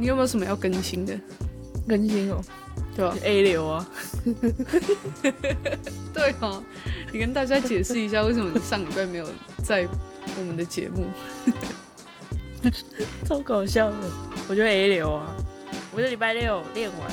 [0.00, 1.14] 你有没有什么要更新的？
[1.86, 2.42] 更新哦，
[2.96, 3.86] 对吧？A 流啊，
[6.14, 6.62] 对啊，
[7.12, 9.28] 你跟大家解释一下，为什么你上礼拜没有
[9.62, 9.86] 在
[10.38, 11.04] 我们的节目？
[13.26, 13.96] 超搞笑的。
[14.48, 15.34] 我觉得 A 流啊，
[15.94, 17.10] 我这礼拜六练完，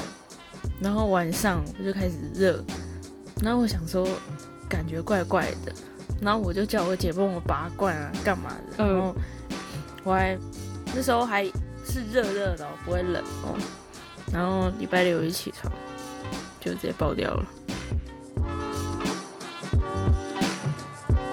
[0.79, 2.63] 然后晚上我就开始热，
[3.41, 4.07] 然后我想说
[4.69, 5.73] 感觉怪怪的，
[6.21, 8.83] 然后我就叫我姐帮我拔罐啊，干嘛的？
[8.83, 9.15] 嗯然后
[10.03, 10.37] 我还
[10.95, 11.45] 那时候还
[11.97, 13.57] 是热热的、哦，不会冷哦。
[14.31, 15.71] 然后礼拜六一起床
[16.59, 17.45] 就直接爆掉了。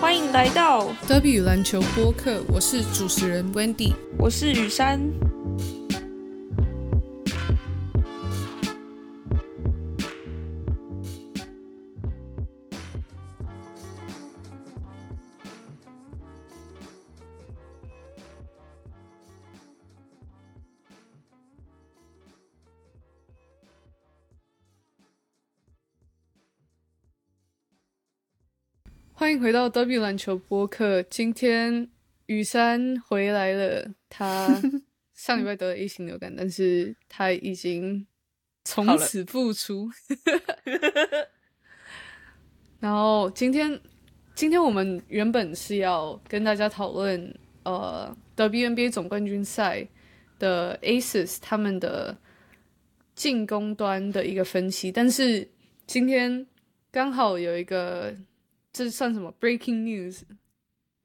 [0.01, 3.93] 欢迎来到，W 篮球播客，我是主持人 Wendy。
[4.19, 5.01] 我是雨珊。
[29.25, 31.03] 欢迎回到德比篮球播客。
[31.05, 31.89] 今天
[32.27, 34.55] 雨珊回来了，她
[35.17, 38.07] 上礼拜得了 A 型流感，但是她已经
[38.67, 39.89] 从此复出。
[42.79, 43.81] 然后今天，
[44.35, 49.89] 今天我们原本是要跟大家讨论呃 WNBA 总冠军赛
[50.39, 52.15] 的 Aces 他们的
[53.15, 55.49] 进攻端的一个分析，但是
[55.87, 56.47] 今天
[56.93, 58.15] 刚好有一个
[58.75, 60.21] 这算什么 breaking news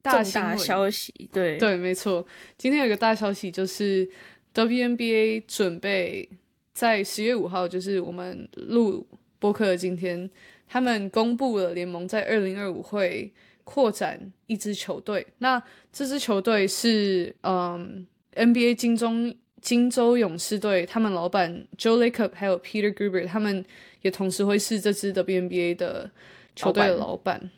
[0.02, 2.26] 大重大消息，对对，没错。
[2.58, 4.10] 今天有个大消息，就是
[4.52, 6.28] WNBA 准备
[6.72, 9.06] 在十月五号，就是我们录
[9.38, 10.28] 播客的今天，
[10.66, 15.26] 他们公布了联盟在二零二五会扩展一支球队。
[15.38, 15.62] 那
[15.92, 23.64] 这支球队是嗯 NBA 金中金州勇士队，他们老板 Joe Lacob 还有 Peter Gruber，他们
[24.00, 26.10] 也同时会是这支 WNBA 的
[26.56, 27.50] 球队的老板。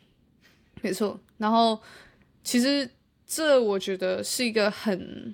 [0.83, 1.81] 没错，然后
[2.43, 2.87] 其实
[3.25, 5.33] 这我觉得是一个很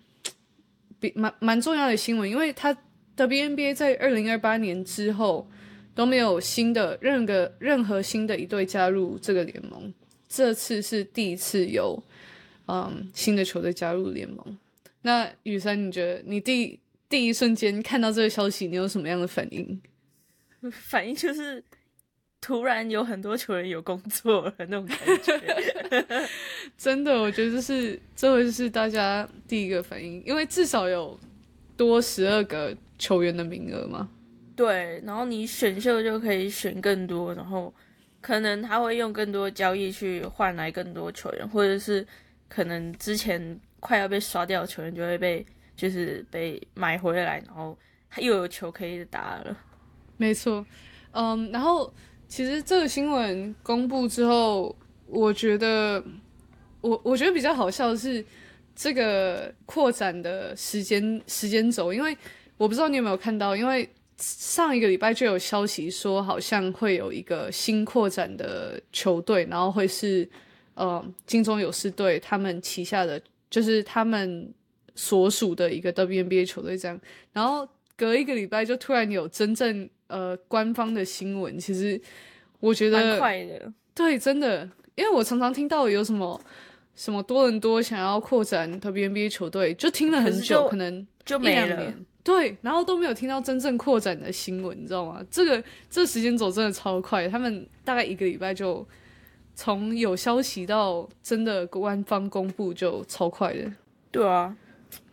[0.99, 2.71] 比蛮蛮重要的新闻，因为它
[3.17, 5.49] WNBA 在二零二八年之后
[5.95, 9.91] 都没有新的任何任何新的一队加入这个联盟，
[10.29, 12.01] 这次是第一次有
[12.67, 14.57] 嗯新的球队加入联盟。
[15.01, 19.81] 那雨珊，你觉得你第第一瞬间看到这个消息，你有什么样的反应？
[20.71, 21.63] 反应就是
[22.41, 26.27] 突然有很多球员有工作了那种感觉。
[26.77, 31.19] 真的，我觉得这是这会是大家第一个反应，因为至少有
[31.75, 34.09] 多十二个球员的名额嘛。
[34.55, 37.73] 对，然后你选秀就可以选更多，然后
[38.21, 42.05] 可能他会用更多交易去换来更多球员，或者是
[42.47, 45.45] 可能之前快要被刷掉的球员就会被
[45.77, 47.77] 就是被买回来，然后
[48.17, 49.57] 又有球可以打了。
[50.17, 50.65] 没错，
[51.11, 51.93] 嗯，然后
[52.29, 54.73] 其实这个新闻公布之后，
[55.07, 56.01] 我觉得
[56.79, 58.23] 我我觉得比较好笑的是
[58.75, 62.15] 这个扩展的时间时间轴，因为
[62.55, 70.29] 我不知道你有没有看到，因为上一个礼拜就有消息说，好像会有一个新扩展的球队，然后会是
[70.75, 73.19] 呃金钟勇士队他们旗下的，
[73.49, 74.53] 就是他们
[74.93, 76.99] 所属的一个 WNBA 球队这样，
[77.33, 77.67] 然后
[77.97, 81.99] 隔一个礼拜就突然有真正呃官方的新闻，其实
[82.59, 86.39] 我觉蛮得快的，对，真的，因为我常常听到有什么
[86.95, 91.65] 什么多伦多想要扩展 WNBA 球队，就听了很久，可能一就没了。
[91.65, 95.25] 两年，对，然后都没有听到真正扩展的新闻，你知道吗？
[95.31, 98.85] 这个这时间走真的超快，他们大概一个礼拜就
[99.55, 103.71] 从有消息到真的官方公布就超快的。
[104.11, 104.55] 对啊，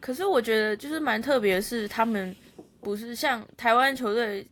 [0.00, 2.34] 可是我觉得就是蛮特别是，他们
[2.80, 4.46] 不是像台湾球队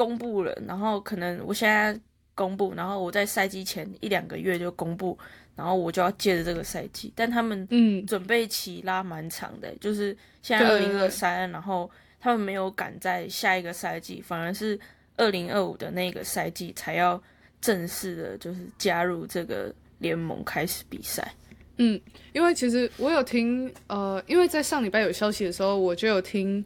[0.00, 1.94] 公布了，然后可能我现在
[2.34, 5.18] 公布，然后我在赛季前一两个月就公布，
[5.54, 14.80] 然后我就要借着这个赛季，但他们嗯，准备期拉蛮长的，就是现在二零二三，然后他们没有赶在下一个赛季，反而是
[15.18, 17.22] 二零二五的那个赛季才要
[17.60, 21.30] 正式的，就是加入这个联盟开始比赛。
[21.76, 22.00] 嗯
[22.32, 26.64] 因为其实我有听，呃，因为在上礼拜有消息的时候，我就有听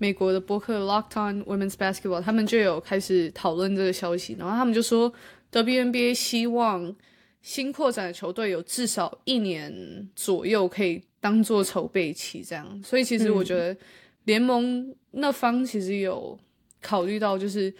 [0.00, 5.12] 美国的博客 Locked On Women's Basketball，他们就有开始讨论这个消息，然后他们就说
[5.52, 6.96] WNBA 希望
[7.42, 12.82] 新扩展的球队有至少一年左右可以当做筹备期，这样。
[12.82, 13.76] 所以其实我觉得
[14.24, 16.38] 联盟那方其实有
[16.80, 17.72] 考虑到，就是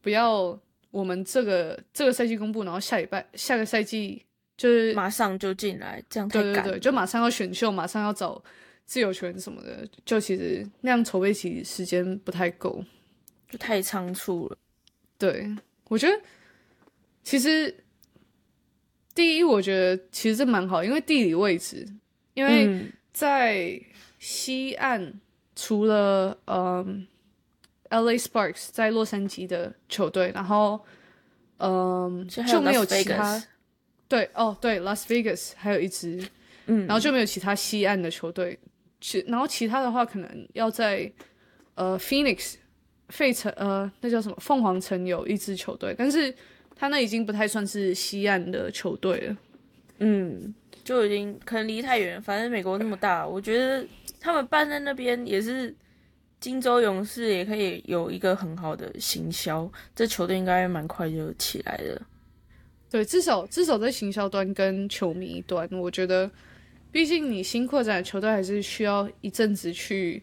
[0.00, 0.56] 不要
[0.92, 4.22] 我们这个这个赛季公布，然后下礼拜下个赛季
[4.56, 6.28] 就是马上就进来，这样。
[6.28, 8.40] 对对对，就马上要选秀，马上要找
[8.86, 12.82] 自由球员什么的，就其实那样筹备期时间不太够，
[13.50, 14.56] 就太仓促了。
[15.18, 15.54] 对
[15.88, 16.18] 我觉得
[17.22, 17.84] 其实
[19.14, 21.86] 第一，我觉得其实这蛮好，因为地理位置，
[22.34, 23.78] 因为在
[24.18, 25.20] 西岸
[25.54, 27.06] 除了嗯。
[27.88, 28.10] L.
[28.10, 28.18] A.
[28.18, 30.84] Sparks 在洛杉矶的球队，然后，
[31.58, 33.40] 嗯，就没有其他。
[34.08, 36.20] 对，哦，对，Las Vegas 还有一支，
[36.66, 38.58] 嗯，然后就没有其他西岸的球队。
[39.00, 41.10] 其然后其他的话，可能要在
[41.74, 42.54] 呃 Phoenix
[43.08, 46.34] 费城，呃，那叫什么凤凰城有一支球队，但是
[46.74, 49.36] 他那已经不太算是西岸的球队了。
[49.98, 50.54] 嗯，
[50.84, 52.20] 就已经可能离太远。
[52.20, 53.86] 反正美国那么大，我觉得
[54.20, 55.74] 他们办在那边也是。
[56.38, 62.02] 金州勇士也可以有一个很好的行销，这球队应该蛮快就起来了。
[62.90, 66.30] 对，至少至少在行销端跟球迷端，我觉得，
[66.90, 70.22] 毕竟你新扩展的球队还是需要一阵子去，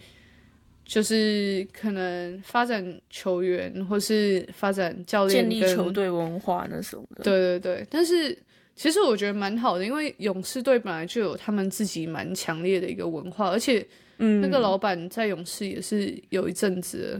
[0.85, 7.23] 就是可能发展球员或是发展教练、建立球队文化那种的。
[7.23, 8.37] 对对对，但是
[8.75, 13.85] 其实我觉得蛮好的，因为勇士队本来就有他们自己蛮强烈的一个文化，而且。
[14.19, 17.19] 嗯，那个老板在勇士也是有一阵子，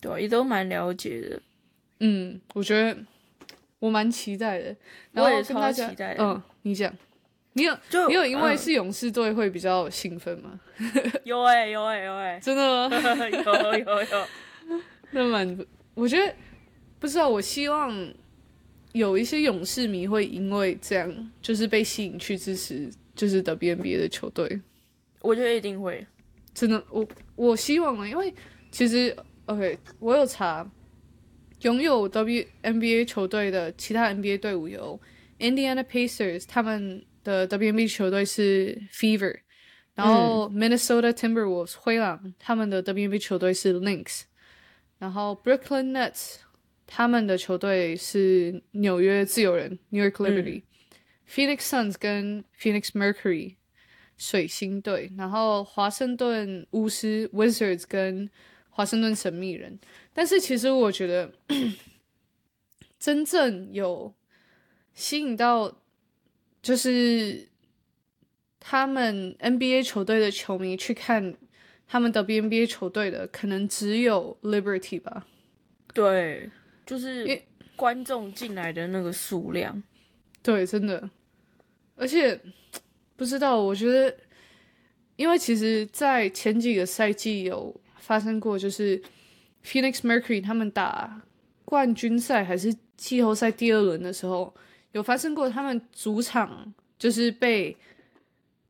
[0.00, 1.42] 对，也都蛮了解的。
[1.98, 2.96] 嗯，我觉得
[3.80, 4.74] 我蛮期待的。
[5.10, 6.22] 然后我也超期待的。
[6.22, 6.96] 嗯，你讲，
[7.54, 10.58] 你有就你有因为是勇士队会比较兴奋吗？
[11.24, 12.96] 有哎，有哎，有哎，真的吗？
[13.30, 14.26] 有 有有。
[15.12, 15.58] 那蛮，
[15.94, 16.34] 我觉得
[16.98, 17.28] 不知道。
[17.28, 17.94] 我希望
[18.92, 24.60] 有一些勇士迷会因为这样，就是被吸引去支持，就是 WNBA 的球队。
[25.20, 26.06] 我觉得一定会。
[26.54, 27.06] 真的，我
[27.36, 28.32] 我希望啊，因为
[28.70, 29.14] 其实
[29.46, 30.66] OK，我有查，
[31.60, 34.98] 拥有 WNBA 球队的其他 NBA 队伍有
[35.38, 39.40] Indiana Pacers，他们的 WNBA 球队是 Fever，
[39.94, 44.22] 然后 Minnesota Timberwolves 灰狼他们的 WNBA 球队是 Lynx，
[44.98, 46.36] 然后 Brooklyn Nets
[46.86, 53.56] 他们的球队是纽约自由人 New York Liberty，Phoenix Suns 跟 Phoenix Mercury。
[54.18, 58.30] 水星队，然后华盛顿巫师 Wizards 跟
[58.70, 59.76] 华盛顿神秘人，
[60.12, 61.32] 但是其实我觉得
[63.00, 64.14] 真正有
[64.94, 65.81] 吸引到
[66.62, 67.48] 就是
[68.58, 71.34] 他们 NBA 球队的球迷去看
[71.86, 75.26] 他们的 NBA 球队的，可能只有 Liberty 吧。
[75.92, 76.48] 对，
[76.86, 77.42] 就是
[77.76, 79.82] 观众进来的那个数量，
[80.42, 81.10] 对，真的，
[81.96, 82.40] 而且。
[83.14, 84.16] 不知道，我觉得，
[85.14, 89.00] 因为其实，在前几个赛季有发生过，就是
[89.64, 91.22] Phoenix Mercury 他们打
[91.64, 94.52] 冠军赛还是季后赛第二轮的时候，
[94.92, 97.76] 有发生过他们主场就是被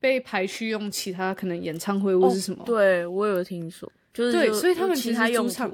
[0.00, 2.64] 被排去用其他可能演唱会或是什么。
[2.64, 5.70] 对我有听说，就是对，所以他们其实主场，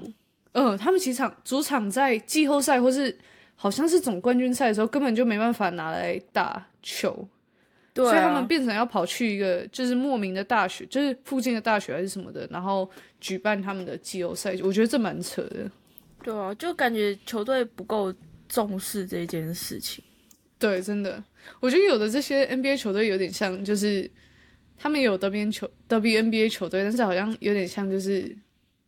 [0.52, 3.16] 嗯，他们其场主场在季后赛或是
[3.54, 7.28] 好像是总冠军赛的时候，根本就没办法拿来打球。
[7.94, 12.88] 所以他们变成要跑去一个就是莫名的大学，就是附近的大学还是什么的，然后
[13.20, 14.56] 举办他们的季后赛。
[14.62, 15.68] 我觉得这蛮扯的。
[16.22, 18.14] 对啊，就感觉球队不够
[18.48, 20.04] 重视这件事情。
[20.58, 21.22] 对，真的，
[21.60, 24.10] 我觉得有的这些 NBA 球队有点像，就是
[24.76, 28.36] 他们有 W 球 WNBA 球队，但是好像有点像，就是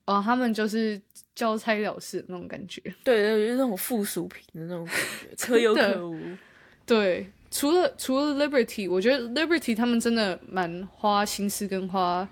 [0.06, 1.00] 哦，他们就是
[1.34, 2.80] 交差了事那种感觉。
[3.04, 4.94] 对对，就是那种附属品的那种感
[5.36, 6.18] 觉， 可有可无。
[6.84, 7.26] 对。
[7.52, 12.28] 除了除了 Liberty，我觉得 Liberty 他们真的蛮花心思跟花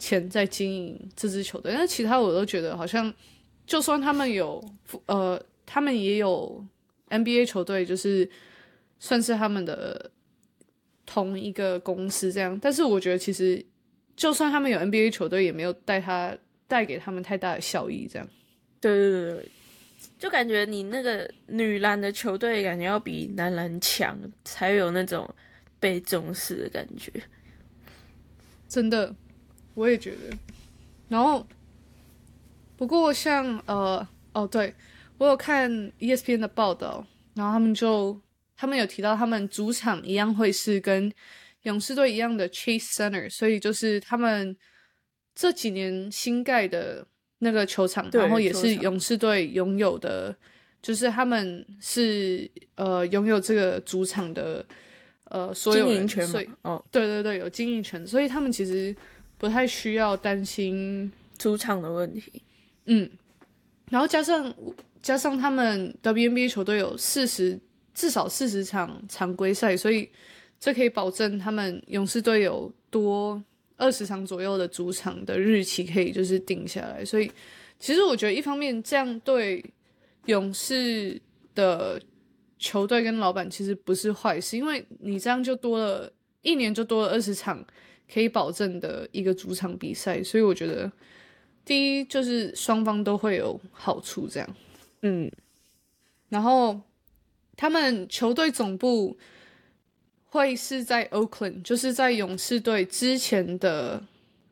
[0.00, 3.14] 钱在经营这支球队，但是其他我都觉得好像，
[3.64, 4.60] 就算他们有
[5.06, 6.66] 呃，他们也有
[7.08, 8.28] NBA 球队，就是
[8.98, 10.10] 算是他们的
[11.06, 13.64] 同一个公司这样，但是我觉得其实
[14.16, 16.36] 就算他们有 NBA 球队，也没有带他
[16.66, 18.28] 带给他们太大的效益这样。
[18.80, 19.48] 对对对对。
[20.16, 25.28] 就感觉你那个女篮的球队感觉要比男篮强，才有那种
[25.80, 27.12] 被重视的感觉。
[28.68, 29.14] 真的，
[29.74, 30.36] 我也觉得。
[31.08, 31.46] 然后，
[32.76, 34.74] 不过像呃哦，对
[35.18, 38.20] 我有看 ESPN 的报道，然后他们就
[38.58, 41.10] 他们有提到，他们主场一样会是跟
[41.62, 44.54] 勇士队一样的 Chase Center，所以就是他们
[45.34, 47.06] 这几年新盖的。
[47.40, 50.36] 那个球场，然后也是勇士队拥有的，
[50.82, 54.66] 就是他们是呃拥有这个主场的
[55.26, 58.92] 呃所有人权所以哦，对对对，有经营权，所以他们其实
[59.38, 62.42] 不太需要担心主场的问题。
[62.86, 63.08] 嗯，
[63.88, 64.52] 然后加上
[65.00, 67.56] 加上他们 WNBA 球队有四十
[67.98, 70.08] 至少四十场常规赛，所以
[70.60, 73.42] 这可以保证他们勇士队有多
[73.76, 77.28] 二十场左右的主场的日期可以就是定下来，所以
[77.80, 79.64] 其实我觉得一方面这样对
[80.26, 81.20] 勇士
[81.56, 82.00] 的
[82.56, 86.12] 球队跟老板其实不是坏事，因为你这样就多了
[86.42, 87.64] 一年就多了二十场
[88.12, 90.90] 可以保证的一个主场比赛，所以我觉得
[91.64, 94.56] 第一就是双方都会有好处，这样，
[95.02, 95.28] 嗯，
[96.28, 96.80] 然后
[97.58, 99.18] 他们球队总部
[100.26, 104.00] 会是在 Oakland，就是在勇士队之前的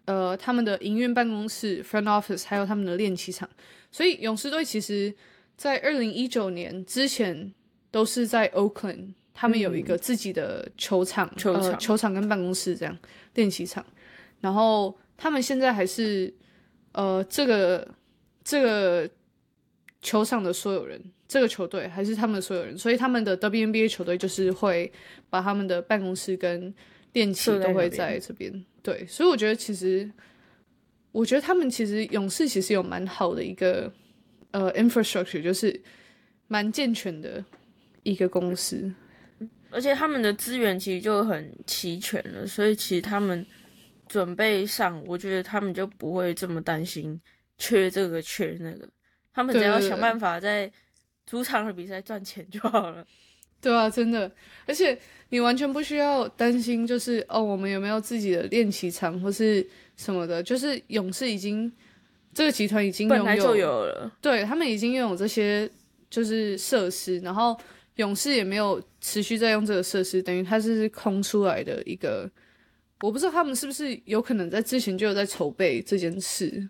[0.06, 3.48] 呃他们的营运办公室 （front office） 还有他们的练习场，
[3.92, 5.14] 所以勇士队其实
[5.56, 7.54] 在二零一九年之前
[7.92, 11.62] 都是在 Oakland，他们有一个自己的球场、球场。
[11.62, 12.98] 呃、球场跟办公室这样
[13.34, 13.86] 练习场，
[14.40, 16.34] 然后他们现在还是
[16.90, 17.86] 呃这个
[18.42, 19.08] 这个
[20.02, 24.90] 球场的所有人，这个球队还是他们所有人，所以他们的 WNBA 球队就是会
[25.28, 26.72] 把他们的办公室跟
[27.12, 28.64] 电器都会在这边。
[28.82, 30.10] 对，所以我觉得其实，
[31.10, 33.92] 我觉得他们其实勇士其实有蛮好的一个
[34.52, 35.82] 呃 infrastructure，就是
[36.46, 37.44] 蛮健全的
[38.04, 38.92] 一个公司。
[39.70, 43.44] 而且他们的资源其实就很齐全了，所以其实他们
[44.06, 47.20] 准备上，我觉得他们就不会这么担心
[47.58, 48.88] 缺这个缺那个，
[49.34, 50.70] 他们只要想办法在
[51.26, 53.04] 主场的比赛赚钱就好了。
[53.60, 54.30] 对啊，真的，
[54.66, 54.96] 而且
[55.30, 59.66] 你完全不需要担心，就是哦，我们有没有自己的练习场或是
[59.96, 61.72] 什么的，就是勇士已经
[62.34, 65.68] 这个集团已经拥有，本来就有了，对他们已经拥有这些
[66.10, 67.58] 就是设施，然后
[67.96, 72.30] 勇士也没有持续在用这个设施，等于它是空出来的一个，
[73.00, 76.68] 我不知道他们是不是有可能在之前就有在筹备这件事，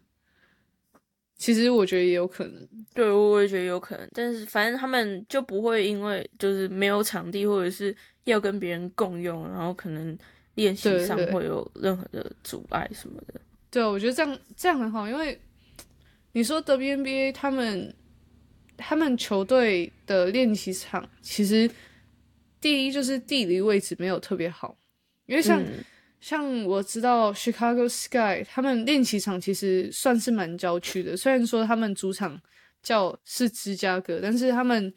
[1.38, 10.16] 其实我觉得也有可能，对，我也觉得有可能，但是反正他们就不会因为就是没有场地或者是要跟别人共用，然后可能
[10.55, 13.40] 练习上会有任何的阻碍什么的。
[13.71, 15.38] 对，我觉得这样这样很好，因为
[16.33, 17.95] 你说 WNBA 他们
[18.76, 21.71] 他们球队的练习场，其实
[22.61, 24.76] 第一就是地理位置没有特别好，
[25.26, 25.85] 因为像、嗯
[26.26, 32.37] 像我知道 Chicago Sky 他们练习场其实算是蛮郊区的，虽然说他们主场
[32.83, 34.92] 叫是芝加哥，但是他们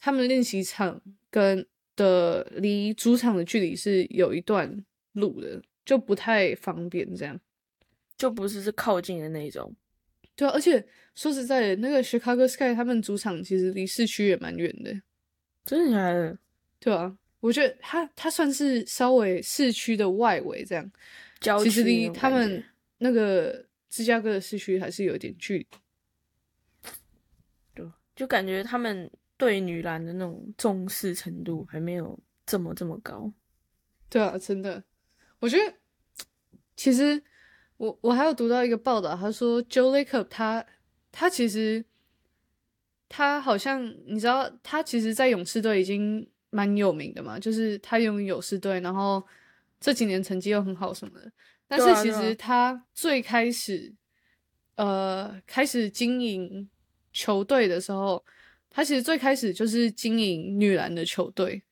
[0.00, 1.00] 他们练习场
[1.30, 1.64] 跟
[1.94, 7.38] 的离主场的距离是有一段路的，就不太方便这样。
[8.18, 9.72] 就不是是靠近的那种。
[10.34, 14.92] 对啊，而且说实在的，那个 Chicago Sky 他们主场其实离市区也蛮远的，
[15.64, 16.38] 真的假的？
[16.80, 20.92] 对啊，我觉得它它算是稍微市区的外围这样，
[21.40, 22.64] 郊其实离他们
[22.96, 25.66] 那个芝加哥的市区还是有点距离。
[27.74, 27.86] 对，
[28.16, 33.30] 就感觉他们对女篮的那种重视程度还没有这么这么高。
[34.08, 34.82] 对啊，真的，
[35.38, 35.74] 我觉得
[36.74, 37.22] 其实
[37.76, 40.64] 我我还有读到一个报道，他说 Joe Lacob 他
[41.12, 41.84] 他其实
[43.10, 49.20] 他好像你知道，他其实在勇士队已经蛮有名的嘛，就是他拥有勇士队，然后
[49.80, 51.32] 这几年成绩又很好什么的。
[51.66, 53.92] 但是其实他最开始
[54.76, 56.70] 呃开始经营
[57.12, 58.24] 球队的时候，
[58.70, 61.62] 他其实最开始就是经营女篮的球队。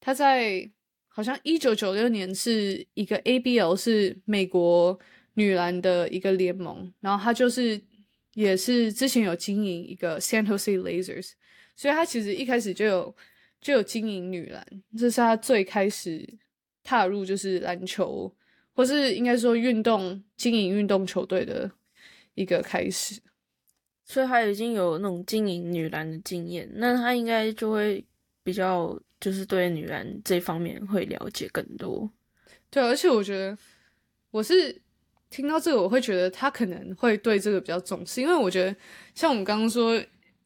[0.00, 0.70] 他在
[1.08, 4.98] 好像一九九六年是一个 ABL，是美国
[5.34, 7.80] 女篮的一个联盟，然后他就是
[8.34, 11.30] 也是之前有经营一个 San Jose Lasers，
[11.74, 13.16] 所以他其实一开始就有
[13.64, 14.62] 就有经营女篮，
[14.94, 16.22] 这是他最开始
[16.82, 18.30] 踏入就是篮球，
[18.74, 21.70] 或是应该说运动经营运动球队的
[22.34, 23.18] 一个开始。
[24.04, 28.04] 所以他已经有那种经营女篮的经验，那他应该就会
[28.42, 32.10] 比较就是对女篮这方面会了解更多。
[32.68, 33.56] 对，而且我觉得
[34.30, 34.78] 我是
[35.30, 38.76] 听到这个，我会觉得他可能会对这个比较重视，因为我觉得
[39.14, 39.98] 像我们刚刚说，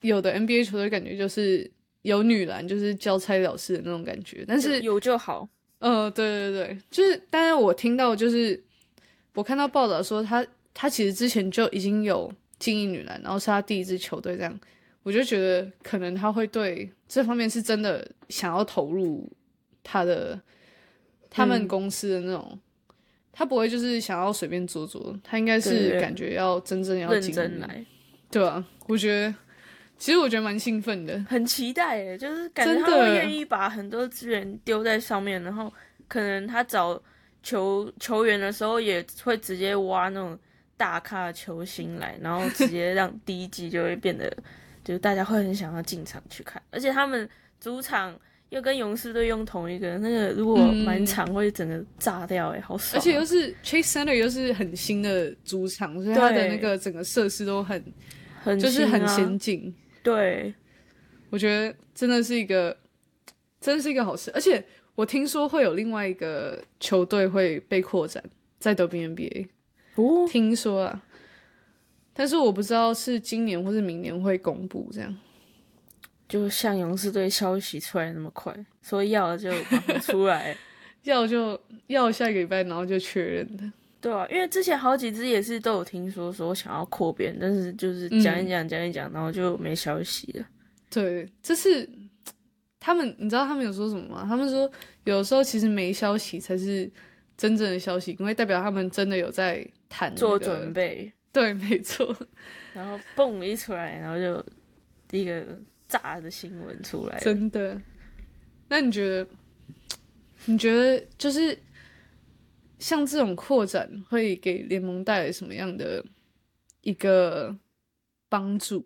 [0.03, 1.69] 有的 NBA 球队感觉就是
[2.03, 8.63] 有女篮就是交差了事的那种感觉，但是有就好，呃，对对对，就是，当然我听到就是
[9.35, 14.61] 我看到报道说他他其实之前就已经有经营女篮，然后是他第一支球队这样，
[15.03, 19.31] 我就觉得可能他会对这方面是真的想要投入
[19.83, 20.41] 他的
[21.31, 21.69] 他们嗯。
[21.69, 22.59] 公司的那种，
[23.33, 27.85] 他不会就是想要随便做做，他应该是感觉要真正要认经营，真来，
[28.31, 29.35] 对啊，我觉得
[29.99, 35.73] 其实我觉得蛮兴奋的，很期待耶，就是感觉他会愿意把很多资源丢在上面，然后
[36.07, 37.01] 可能他找
[37.43, 40.39] 球球员的时候也会直接挖那种
[40.77, 44.33] 大咖的球星来，然后直接让第一季就会变得，
[44.85, 47.29] 就是大家会很想要进场去看，而且他们
[47.61, 48.17] 主场
[48.51, 53.01] 又跟勇士队用同一个，那个如果满场会整个炸掉哎，好爽！
[53.01, 57.85] 而且又是 Chase Center 又是很新的主场，所以它的那个整个设施都很
[58.43, 59.75] 很就是很先进。
[60.03, 60.55] 对，
[61.31, 62.77] 我觉得真的是一个
[63.61, 64.31] 真的是一个好事。
[64.35, 64.65] 而且
[64.95, 68.23] 我听说会有另外一个球队会被扩展
[68.59, 69.49] 在 WNBA，
[69.97, 71.03] 哦，听说啊，
[72.13, 75.17] 但是我不知道是今年或是明年会公布这样。
[76.29, 80.55] 就像勇士队消息出来那么快，说要就马上出来，
[81.05, 83.65] 要就要下个礼拜，然后就确认的。
[84.01, 90.47] 对啊，因为之前好几只也是都有听说说想要扩编，但是就是讲一讲讲一讲，然后就没消息了。
[90.91, 91.89] 对，这是
[92.79, 94.25] 他们，你知道他们有说什么吗？
[94.29, 94.71] 他们说
[95.05, 96.91] 有时候其实没消息才是
[97.37, 101.13] 真正的消息，因为代表他们真的有在谈做准备。
[101.33, 102.17] 对，没错。
[102.75, 104.45] 然后蹦一出来，然后就
[105.07, 105.45] 第一个。
[105.89, 107.81] 炸的新闻出来，真的？
[108.69, 109.27] 那你觉得？
[110.45, 111.59] 你觉得就是
[112.79, 116.05] 像这种扩展会给联盟带来什么样的
[116.83, 117.57] 一个
[118.29, 118.85] 帮助？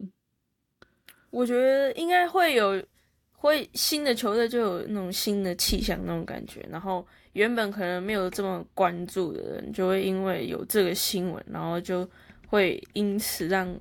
[1.31, 2.83] 我觉得应该会有，
[3.33, 12.09] 会新的球队就有那种新的气象那种感觉，然后原本可能没有这么关注的人，就会因为有这个新闻，然后就
[12.49, 13.79] 会因此让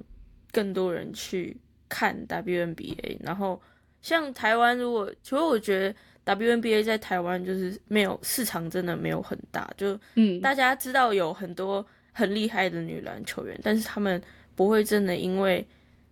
[0.51, 1.57] 更多人去。
[1.93, 3.61] 看 WNBA，然后
[4.01, 5.93] 像台湾，如果其实我觉得
[6.25, 9.69] WNBA 在台湾就是没有市场，真的没有很大。
[9.75, 14.21] 就嗯，大家知道有很多很厉害的女篮球员，但是他们
[14.55, 15.65] 不会真的因为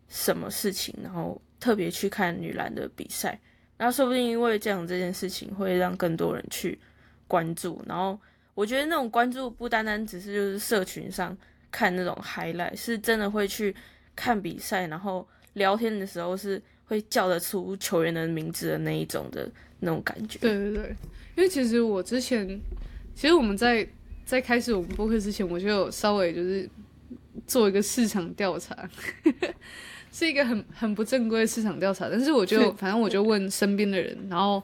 [0.07, 3.39] 什么事情，然后特别去看女篮的比赛。
[3.77, 6.77] 然后说不定因为这样这件事情，会让更多人去
[7.27, 7.81] 关注。
[7.87, 8.19] 然后
[8.55, 11.37] 我觉得那种关注不单单只是就是社群上
[11.71, 13.75] 看那种 highlight，是真的会去
[14.15, 15.27] 看比赛，然后。
[15.53, 19.47] 聊天的时候是会叫得出球员的名字的那一种的
[19.81, 20.39] 那种感觉。
[20.39, 20.95] 对对对，
[21.37, 22.59] 因为其实我之前，
[23.13, 23.87] 其实我们在
[24.25, 26.67] 在开始我们播客之前，我就有稍微就是
[27.45, 28.75] 做一个市场调查，
[30.11, 32.09] 是一个很很不正规的市场调查。
[32.09, 34.61] 但是我就反正我就问身边的人，然后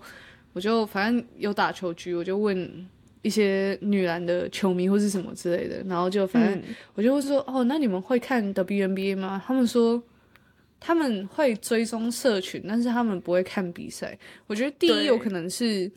[0.53, 2.87] 我就反正有打球局，我就问
[3.21, 6.59] 一些女篮的球迷或是什么之类的，然后就反正
[6.95, 9.39] 我就会说哦，那你们会看 WNBA 吗？
[9.45, 10.01] 他们说。
[10.85, 14.15] 他们会追踪社群，但是他们不会看比赛。
[14.45, 15.91] 我觉得第一有可能是，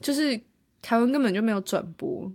[0.00, 0.40] 就是
[0.80, 2.32] 台湾根本就没有转播。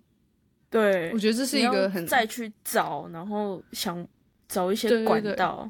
[0.70, 4.08] 对，我觉得这是一个很再去找，然后想
[4.48, 5.68] 找一些管道。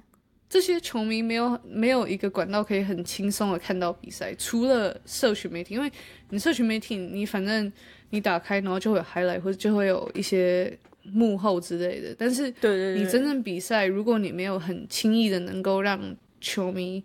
[0.49, 5.89] 这些球迷没有没有一个管道可以很轻松的看到比赛，除了社群媒体，因为
[6.31, 7.71] 你社群媒体，你反正
[8.09, 10.77] 你打开，然后就会有 highlight 或者就会有一些。
[11.13, 12.47] 幕后之类的，但是
[12.95, 15.99] 你真正比赛，如果你没有很轻易的能够让
[16.41, 17.03] 球迷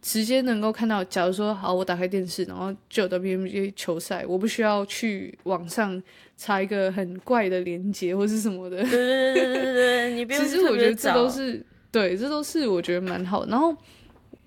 [0.00, 6.00] 直接能够看到，假如说好，我打开电视，然后就有 WNBA 球赛，我不需要去网上
[6.36, 8.76] 查一个很怪的连接或是什么的。
[8.82, 13.44] 对对对对对你其实我觉得这都是对，这都是我觉得蛮好。
[13.46, 13.76] 然后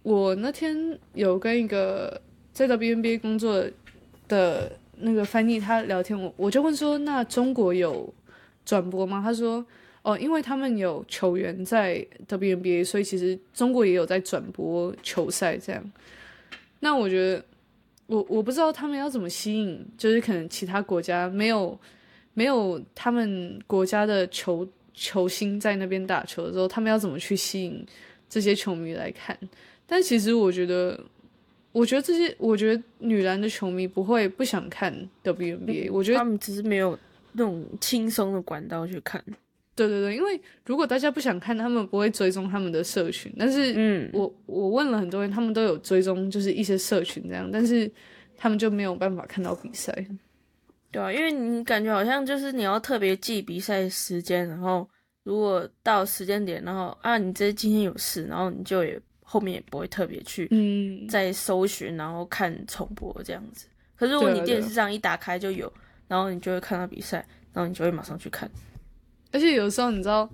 [0.03, 2.21] 我那天有跟一个
[2.53, 3.63] 在 WNBA 工作
[4.27, 8.13] 的那个翻译他聊天，我我就问说，那中国有？
[8.71, 9.21] 转播吗？
[9.21, 9.65] 他说
[10.01, 15.57] ：“哦，因为他们有球员在 WNBA，所以其实中国也有在转播球赛。
[15.57, 15.91] 这样，
[16.79, 17.43] 那我觉得，
[18.07, 21.77] 我我不知道他们要怎么吸引，就是可能其他国家没有
[22.33, 27.85] 没有他们国家的球球星在那边打球的时候，他们要怎么去吸引
[28.29, 29.37] 这些球迷来看？
[29.85, 30.97] 但其实我觉得，
[31.73, 36.97] 我觉得这些，我觉得女篮的球迷不会不想看 WNBA，我觉得他们只是没有。”
[37.33, 39.23] 那种轻松的管道去看，
[39.73, 43.33] 对对对，因为如果大家不想看，他们不会追踪他们的社群。
[43.39, 47.89] 但是，嗯，我我问了很多人，他们都有追踪，就是一些社群这样，但是
[48.37, 49.93] 他们就没有办法看到比赛。
[50.91, 54.87] 对啊，因为你感觉好像就是你要特别记比赛时间，然后
[55.23, 63.67] 如果到时间点，然后啊，你这今天有事，然后你就也后面也不会特别去嗯再搜寻，然后看重播这样子。
[63.95, 65.71] 可是如果你电视上一打开就有。
[66.11, 68.51] 然后你就会看到比赛，然后你就会马上去看。
[69.31, 70.29] 而且有时候你知道，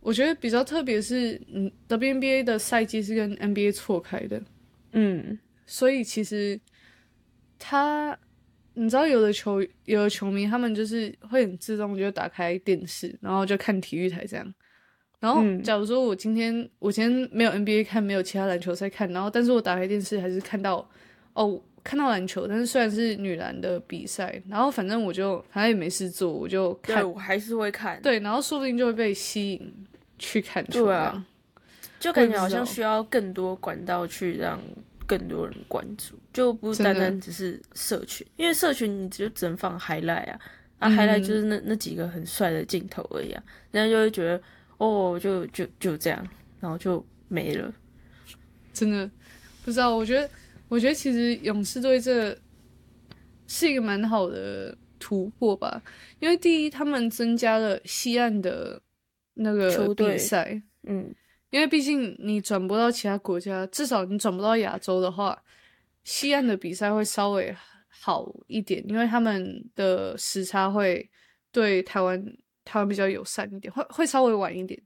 [0.00, 4.42] 我觉得比较特别是，嗯，WNBA 的赛季是跟 NBA 错开的，
[4.90, 6.60] 嗯，所以其实
[7.60, 8.18] 他，
[8.72, 14.54] 你知道，有的球有的球迷他们就是会很自动就打开电视，然后就看体育台这样。
[15.20, 20.90] 然后假如说我今天我今天没有 NBA 看，没有其他篮球赛看，然后但是我打开电视还是看到
[21.34, 21.62] 哦。
[21.84, 28.00] 看到篮球，但是虽然是女篮的比赛，然后反正我就反正也没事做，我就看，我还是会看。
[28.00, 29.74] 对，然后说不定就会被吸引
[30.18, 30.86] 去看球。
[30.86, 31.24] 对啊，
[32.00, 34.58] 就感觉好像需要更多管道去让
[35.06, 40.40] 更多人关注，就不单单只是社群，因为社群你就只能放 highlight 啊，
[40.78, 44.40] 啊 highlight 嗯就是那那几个很帅的镜头而已啊，人家就会觉得
[44.78, 46.26] 哦，就就就这样，
[46.60, 47.70] 然后就没了。
[48.72, 49.08] 真的
[49.64, 49.94] 不知道。
[49.94, 50.28] 我觉得，
[50.68, 52.36] 我觉得其实勇士队这
[53.46, 55.82] 是一个蛮好的突破吧，
[56.18, 58.80] 因为第一，他们增加了西岸的
[59.34, 61.14] 那个比赛，嗯，
[61.50, 65.40] 因为毕竟你转播到其他国家，至少你转播到亚洲的话，
[66.04, 67.54] 西岸的比赛会稍微
[67.88, 71.08] 好一点，因为他们的时差会
[71.52, 72.24] 对台湾
[72.64, 74.80] 台湾比较友善一点，会会稍微晚一点。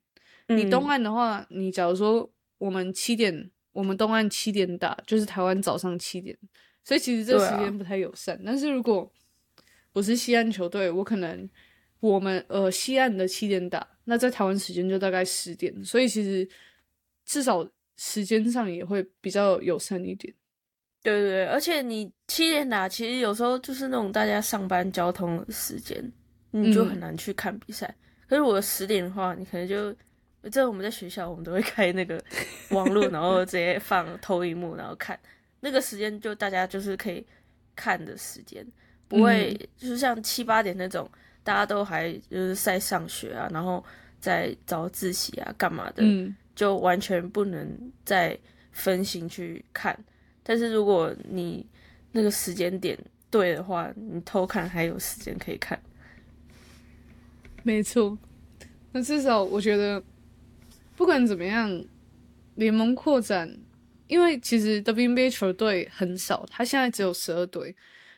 [0.48, 6.36] 你嗯东岸的话，你假如说我们七点，我们东岸七点打，就是台湾早上七点，
[6.84, 8.40] 所以其实这时间不太友善。
[8.44, 9.10] 但是如果
[9.92, 11.48] 我是西岸球队，我可能
[12.00, 16.48] 我们呃西岸的七点打，那在台湾时间就大概十点，所以其实
[17.24, 20.32] 至少时间上也会比较友善一点。
[21.02, 26.12] 对对对，而且你七点打，其实有时候就是那种大家上班交通的时间，
[26.50, 27.94] 你就嗯很难去看比赛。
[28.28, 29.94] 可是我十点的话，你可能就，
[30.50, 32.22] 这我们在学校，我们都会开那个
[32.70, 35.18] 网络，然后直接放投影幕，然后看
[35.60, 37.24] 那个时间，就大家就是可以
[37.74, 38.66] 看的时间，
[39.08, 41.10] 不会、就是像七八点那种，
[41.42, 43.84] 大家都还就是在上学啊，然后
[44.20, 48.38] 在早自习啊，干嘛的，嗯，就完全不能再
[48.72, 49.98] 分心去看。
[50.42, 51.66] 但是如果你
[52.12, 52.98] 那个时间点
[53.30, 55.78] 对的话，你偷看还有时间可以看。
[57.62, 58.16] 没错。
[58.92, 60.02] 那至少我觉得，
[60.98, 61.84] 不管怎么样，
[62.56, 63.56] 联盟扩展，
[64.08, 67.72] 因为其实 WNBA 球队很少，它现在只有十二队，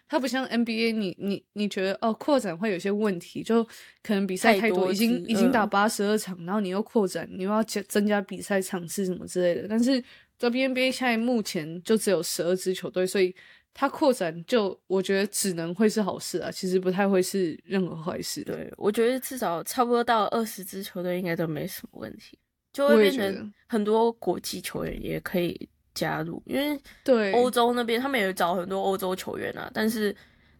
[0.08, 1.14] 它不像 NBA 你。
[1.18, 3.62] 你你觉得哦，扩展会有些问题，就
[4.02, 9.68] 可能比赛太多太多，已经已经打嗯八十二场，然后你又扩展，你又要加增加比赛场次什么之类的。
[9.68, 10.02] 但是
[10.38, 13.34] WNBA 现在目前就只有十二支球队，所以
[13.74, 18.42] 它扩展就我觉得只能会是好事啊，其实不太会是任何坏事。
[18.42, 22.38] 对，我觉得至少差不多到二十支球队应该都没什么问题，
[22.72, 30.14] 就我会变成很多国际球员也可以加入，因为对，欧洲那边他们也找很多欧洲球员啊，但是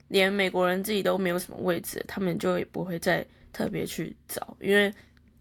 [0.09, 4.93] 连美国人自己都没有什么位置，他们就也不会再特别去找，因为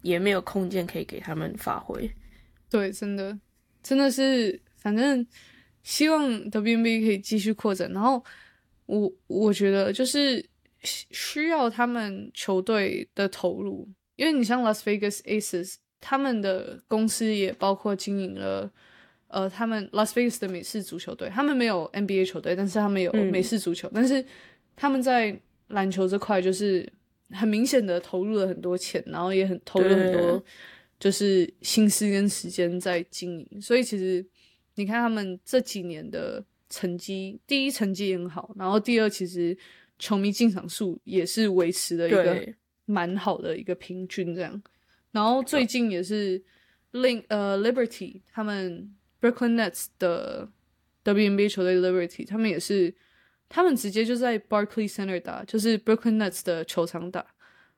[0.04, 2.10] 也没有空间可以给他们发挥。
[2.70, 3.38] 对，真的，
[3.82, 5.26] 真的是，反正
[5.82, 7.92] 希望 WNBA 可以继续扩展。
[7.92, 8.24] 然后
[8.86, 10.40] 我我觉得就是
[10.84, 18.72] 需需要他们球队的投入，因为你像 Las Vegas Aces，他们的公司也包括经营了。
[19.32, 23.32] 呃，他们 Las Vegas 的美式足球队，他们没有 NBA 球队，但是他们有嗯。
[23.32, 24.26] 美式足球，但是
[24.76, 26.92] 他们在篮球这块就是
[27.30, 30.44] 很明显的投入了很多钱，然后也很投入很多
[31.00, 34.26] 就是心思跟时间在经营，所以其实
[34.74, 39.56] 你看他们这几年的成绩，第一成绩也很好，然后第二其实
[40.00, 42.44] 球迷进场数也是维持了一个
[42.86, 44.60] 蛮好的一个平均这样，
[45.12, 46.42] 然后最近也是
[46.94, 50.50] Link 呃 Liberty 他们 Brooklyn Nets 的
[51.04, 52.94] WNBA 球队 Liberty，他们也是
[53.48, 57.26] 他们直接就在 Barclays Center 打，就是 Brooklyn Nets 的球场打，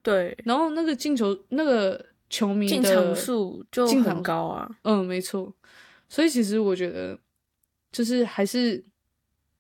[0.02, 4.70] 对，然后那个进球那个球迷的进场数就很高啊。
[4.84, 5.54] 嗯，没错。
[6.10, 7.18] 所以其实我觉得，
[7.92, 8.84] 就是还是，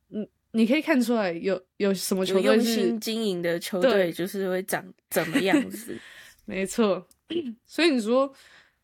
[0.10, 5.98] 你你可以看出来有有什么球队是心经营的球队，就是会长怎么样子。
[6.46, 7.08] 没错。
[7.66, 8.32] 所以你说，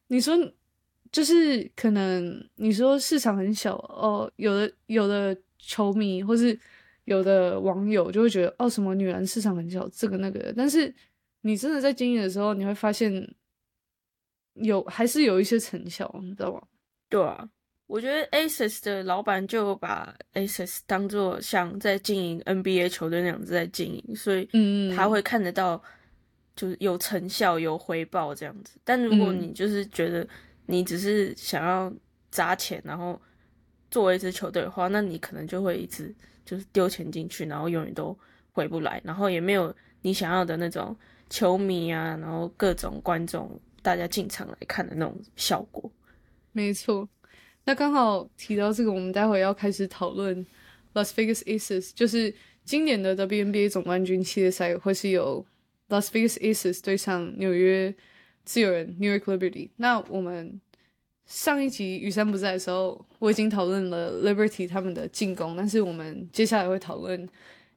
[0.07, 0.35] 你说
[1.11, 6.57] 就是可能你说市场很小哦，有的有的球迷或是
[7.05, 10.93] 有的网友就会觉得哦，什么女篮市场很小，这个那个的，但是
[11.41, 13.33] 你真的在经营的时候，你会发现
[14.55, 16.61] 有还是有一些成效，你知道吗？
[17.09, 17.47] 对啊，
[17.85, 25.81] 我觉得 Aces 的老板就把 Aces 当做像在经营 NBA 球队那样子在经营，所以嗯，他会看得到
[26.57, 28.77] 就是有成效、有回报这样子。
[28.83, 30.27] 但如果嗯你就是觉得
[30.65, 31.93] 你只是想要
[32.29, 33.17] 砸钱，然后
[33.89, 38.17] 作为一支球队的话，那你可能就会一直就是丢钱进去，然后永远都
[38.51, 40.93] 回不来，然后也没有你想要的那种
[41.29, 45.89] 球迷啊，然后各种观众大家进场来看的那种效果。
[46.51, 47.07] 没错，
[47.65, 50.45] 那刚好提到这个，我们待会要开始讨论
[50.93, 52.33] Las Vegas Aces，就是
[52.65, 55.45] 今年的 WNBA 总冠军系列赛会是由
[55.89, 57.95] Las Vegas Aces 对上纽约
[58.43, 59.69] 自由人 New York Liberty。
[59.77, 60.59] 那我们
[61.25, 67.27] 上一集雨山不在的时候，我已经讨论了 Liberty 他们的进攻，但是我们接下来会讨论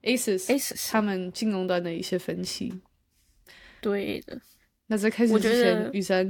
[0.02, 2.80] Aces Aces 他们进攻端的一些分析。
[3.80, 4.40] 对的，
[4.86, 6.26] 那在开始之前，雨山，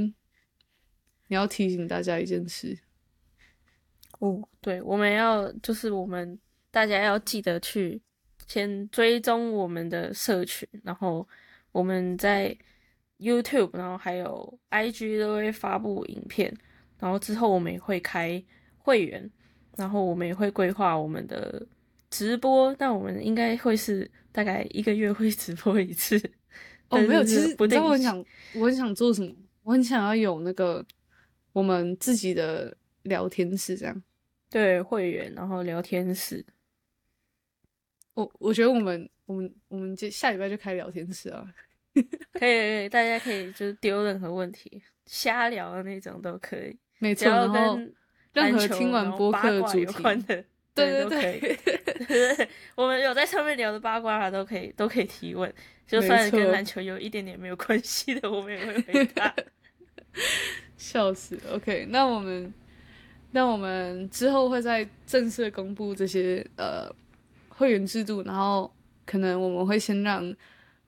[1.29, 2.79] 你要提醒大家一件事。
[4.19, 6.39] 哦，对，我们要就是我们
[6.71, 8.01] 大家要记得去
[8.47, 11.27] 先追踪我们的社群，然后
[11.73, 12.57] 我们在
[13.19, 16.55] YouTube，然后还有 IG 都会发布影片，
[16.99, 18.43] 然后之后我们也会开
[18.79, 19.31] 会员，
[19.77, 21.67] 然后我们也会规划我们的
[22.11, 26.19] 直播，但我们应该会是大概一个月会直播一次。
[26.89, 29.33] 哦，没有，其实不你知道我很定想，我很想做什么？
[29.63, 30.85] 我很想要有那个
[31.53, 34.03] 我们自己的聊天室，这样。
[34.49, 36.45] 对会员，然后聊天室。
[38.15, 41.47] 我我觉得我们我们我们就下礼拜就开聊天室啊。
[41.95, 47.95] 可以，可以，大家可以就是丢任何问题，瞎聊的那种都可以，没错，然后跟
[48.33, 51.05] 任何听完播客的主题，有关的，对。
[51.09, 55.53] 对，对对， 我们有在上面聊的八卦啊，都可以都可以提问，
[55.87, 59.33] 就算跟错篮球有一点点没有关系的，我们也会回答。
[60.77, 61.39] 笑死。
[61.53, 62.53] OK，那我们
[63.33, 66.89] 那我们之后会在正式公布这些呃
[67.49, 68.73] 会员制度，然后
[69.11, 70.33] 可能我们会先让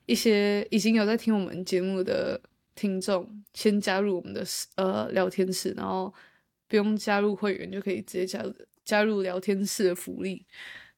[0.05, 2.39] 一些已经有在听我们节目的
[2.73, 4.41] 听众先加入我们的
[4.75, 6.13] 呃聊天室，然后
[6.69, 8.55] 不用加入会员就可以直接加入
[8.85, 10.45] 加入聊天室的福利。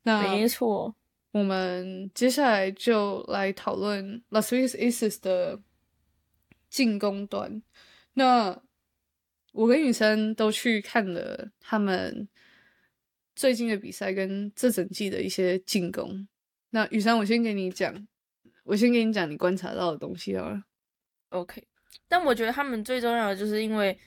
[0.04, 0.96] 那没错，
[1.32, 5.60] 我们接下来就来讨论 Las Vegas Aces 的
[6.70, 7.60] 进攻端。
[8.14, 8.62] 那
[9.52, 12.28] 我跟雨生都去看了他们
[13.36, 16.28] 最近的比赛跟这整季的一些进攻。
[16.76, 17.96] 那雨珊，我先给你讲，
[18.66, 20.62] 我先给你讲你观察到的东西好了。
[21.30, 21.66] OK，
[22.10, 23.98] 但我觉得他们最重要的就是因为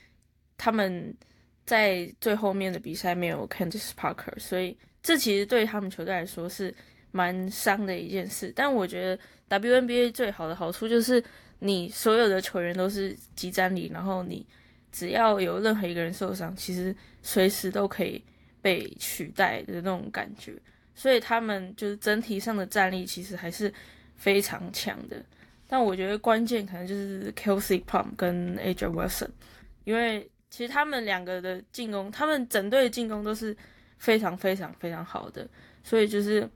[0.59, 1.17] 他们
[1.65, 6.75] 在最后面的比赛没有 Candice Parker，所以这其实对他们球队来说是
[7.11, 8.53] 蛮伤的一件事。
[8.55, 9.19] 但我觉得
[9.59, 11.25] WNBA 最好的好处就是
[11.61, 14.47] 你所有的球员都是集战力，然后你
[14.93, 18.23] 只要有任何一个人受伤，其实随时都可以
[18.61, 20.55] 被取代的那种感觉。
[20.99, 23.73] 所以他们就是整体上的战力其实还是
[24.17, 25.17] 非常强的。
[25.69, 29.29] 但我觉得关键可能就是 Kelsey Pump 跟 AJ Wilson，
[29.85, 33.57] 因为其实他们两个的进攻，他们整队的进攻都是
[33.97, 35.49] 非常非常非常好的，
[35.85, 36.51] 所以就是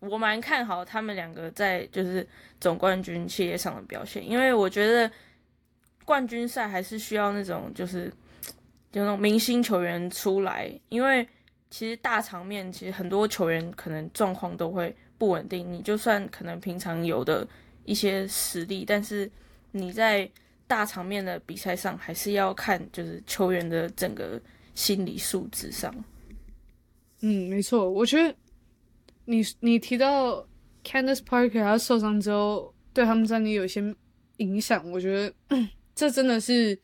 [0.00, 2.28] 我蛮看好他们两个在就是
[2.60, 5.10] 总冠军系列上的表现，因为我觉得
[6.04, 8.12] 冠军赛还是需要那种就是
[8.92, 11.26] 有那种明星球员出来，因为
[11.70, 17.46] 其实大场面其实很多球员可能状况都会不稳定，你就算可能平常有的。
[17.84, 19.30] 一些实力，但是
[19.70, 20.30] 你在
[20.66, 24.38] 大场面的比赛上，还是要看就是球员的整个
[24.74, 25.90] 心理素质上。
[27.20, 28.36] 嗯，没错，我觉得
[29.24, 30.46] 你你提到
[30.84, 33.82] Candice Parker 他受伤之后对他们战力有一些
[34.36, 35.32] 影响，我觉得
[35.94, 36.78] 这真的是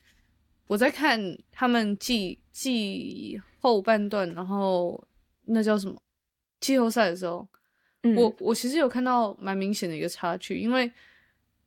[0.66, 1.20] 我在看
[1.52, 5.02] 他们季季后半段，然后
[5.46, 5.96] 那叫什么？
[6.60, 7.48] 季后赛的时候，
[8.02, 8.14] 嗯。
[8.14, 10.92] 我我其实有看到蛮明显的一个差距，因为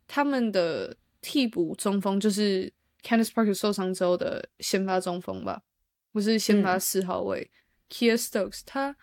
[0.07, 5.63] 他们的替补中锋就是 Candice Parker 受伤之后的先发中锋吧，
[6.11, 6.79] 不是先发嗯。
[6.79, 7.49] 四号位。
[7.89, 8.95] Kia Stokes，他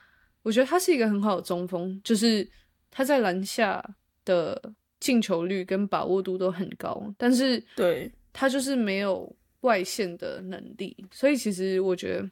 [0.42, 2.48] 我觉得他是一个很好的中锋，就是
[2.92, 3.85] 他在篮下
[4.24, 8.12] 的进球率跟把握度都很高，但是对。
[8.33, 12.30] 他就是没有外线的能力，所以其实我觉得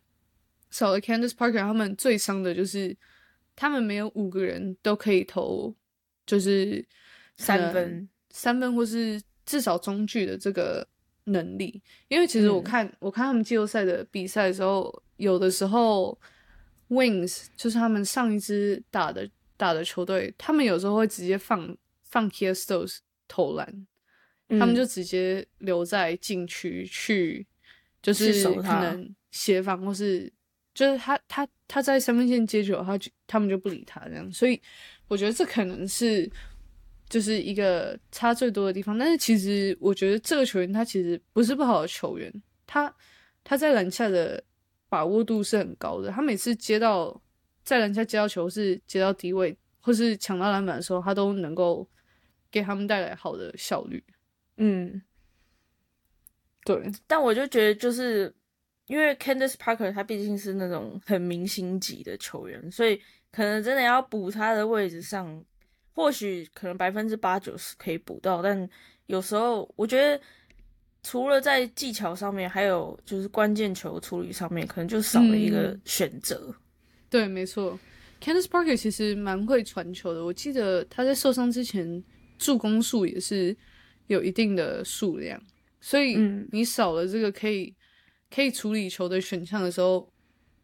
[0.73, 2.97] 少了 Candice Parker，他们最伤的就是
[3.55, 5.73] 他们没有五个人都可以投，
[6.27, 6.85] 就是
[7.37, 10.85] 三分，三分或是至少中距的这个
[11.25, 11.81] 能力。
[12.09, 12.65] 因为其实我嗯。
[12.65, 16.19] 看、我看他们季后赛的比赛的时候，有的时候
[16.89, 23.87] Wings 就是他们上一支打的打的球队，他们有时候会直接放放 Kia Stokes 投篮，
[24.49, 24.77] 他们嗯。
[24.77, 27.47] 就直接留在禁区去，
[28.03, 30.33] 就是可能协防或是
[30.75, 34.61] 就是他他他在三分线接球，他就他们就不理他这样，所以
[35.09, 36.31] 我觉得这可能是
[37.09, 38.97] 就是一个差最多的地方。
[38.97, 42.33] 但是其实我觉得这个球员他其实不是不好的球员，
[42.67, 42.95] 他
[43.45, 44.43] 他在篮下的
[44.89, 47.21] 把握度是很高的，他每次接到
[47.63, 51.87] 在篮下接到球是接到低位或是抢到篮板的时候，他都能够
[52.51, 54.03] 给他们带来好的效率。
[54.57, 55.03] 嗯，
[56.65, 58.33] 对，但我就觉得就是
[58.87, 65.43] 因为 Candice Parker 他毕竟是那种很明星级的球员，所以可能真的要补他的位置上，
[65.95, 68.69] 或许可能百分之八九十可以补到，但
[69.07, 70.21] 有时候我觉得
[71.03, 76.55] 除了在技巧上面，还有就是关键球处理上面，可能就少了一个嗯选择。
[77.09, 77.79] 对，没错。
[78.21, 82.03] Candice Parker 其实蛮会传球的，我记得他在受伤之前
[82.39, 83.57] 助攻数也是
[84.07, 85.43] 有一定的数量，
[85.81, 87.75] 所以嗯你少了这个可以
[88.33, 90.11] 可以处理球的选项的时候，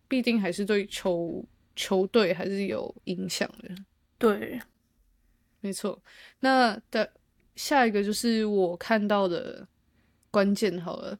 [0.08, 1.44] 必定还是对球
[1.76, 3.74] 球队还是有影响的。
[4.16, 4.58] 对，
[5.60, 6.02] 没错。
[6.40, 7.12] 那的
[7.54, 9.68] 下一个就是我看到的
[10.30, 11.18] 关键好了，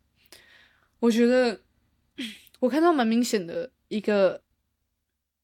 [1.01, 1.61] 我觉得
[2.61, 4.43] 我看到蛮明显的一个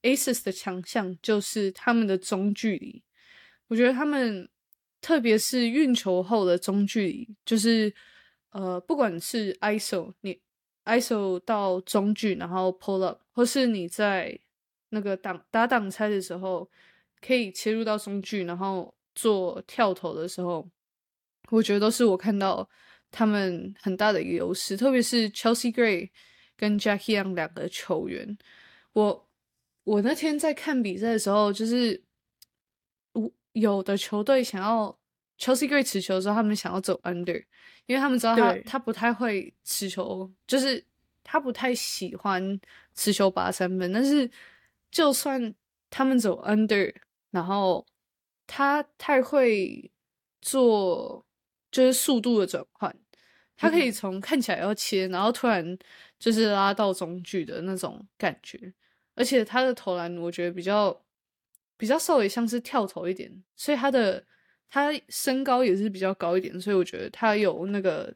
[0.02, 3.02] Aces 的强项就是他们的中距离。
[3.68, 4.48] 我觉得他们
[5.02, 7.94] 特别是运球后的中距离，就是
[8.50, 10.40] 呃，不管是 ISO 你。
[10.84, 14.38] ISO 到中距，然后 pull up，或是你在
[14.90, 16.68] 那个挡打挡拆的时候，
[17.20, 20.68] 可以切入到中距，然后做跳投的时候，
[21.50, 22.68] 我觉得都是我看到
[23.10, 24.76] 他们很大的一个优势。
[24.76, 26.10] 特别是 Chelsea Gray
[26.56, 28.36] 跟 Jackie Young 两个球员，
[28.92, 29.28] 我
[29.84, 32.04] 我那天在看比赛的时候，就是
[33.12, 34.98] 我有的球队想要
[35.44, 37.44] Chelsea Gray 持球的时候，他们想要走 under。
[37.84, 40.82] 因为他们知道他他不太会持球，就是
[41.22, 42.58] 他不太喜欢
[42.94, 43.92] 持球拔三分。
[43.92, 44.30] 但是
[44.90, 45.54] 就算
[45.90, 46.94] 他们走 under，
[47.30, 47.84] 然后
[48.46, 49.90] 他太会
[50.40, 51.26] 做
[51.70, 52.96] 就是速度的转换，
[53.54, 55.76] 他可以从看起来要切，然后突然
[56.18, 58.72] 就是拉到中距的那种感觉。
[59.14, 61.04] 而且他的投篮我觉得比较
[61.76, 64.24] 比较稍微像是跳投一点，所以他的。
[64.74, 68.12] 他身高也是比较高一点，所以我觉得他有那个，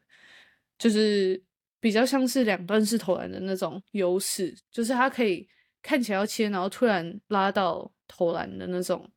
[0.77, 1.41] 就是
[1.79, 5.47] 比较像是两段式投篮的那种优势，就是他可以
[5.81, 9.09] 看起来要切，然后突然拉到投篮的那种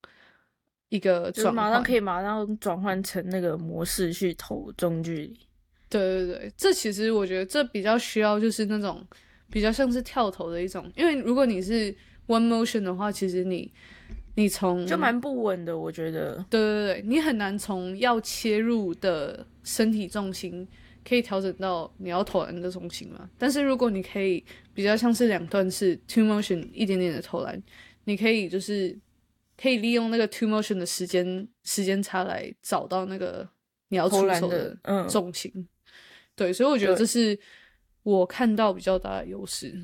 [0.89, 5.41] 一个转换，马上可以马上转换成那个模式去投中距离。
[5.89, 9.05] 对对对，这其实我觉得这比较需要就是那种
[9.51, 11.93] 比较像是跳投的一种，因为如果你是
[12.29, 13.75] one motion 的话，其实你。
[14.35, 16.37] 你从就蛮不稳的，我觉得。
[16.49, 20.67] 对对对，你很难从要切入的身体重心
[21.07, 23.29] 可以调整到你要投篮的重心嘛。
[23.37, 24.43] 但是如果你可以
[24.73, 27.63] 比较像是两段式 two motion 一点点的投篮，
[28.05, 28.99] 你可以就是
[29.61, 33.47] 可以利用那个 two motion 的时间时间差来找到那个
[33.89, 34.77] 你要出手的
[35.09, 35.69] 重心。
[36.35, 37.39] 对，所以我觉得这是
[38.03, 39.79] 我看到比较大的优势。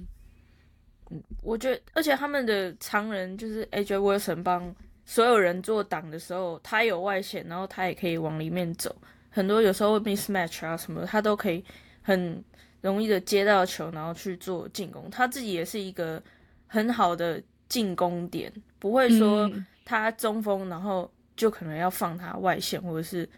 [1.43, 8.95] 我觉得，而且他们的常人就是 AJ Wilson 帮所有人做挡的时候，他有外线，然后他也可以往里面走。
[9.31, 11.65] 很多有时候会 mismatch 啊什么，他都可以
[12.03, 12.43] 很
[12.81, 15.09] 容易的接到球，然后去做进攻。
[15.11, 16.23] 他自己也是一个
[16.67, 19.51] 很好的进攻点，不会说
[19.85, 23.29] 他中锋，然后就可能要放他外线，或者是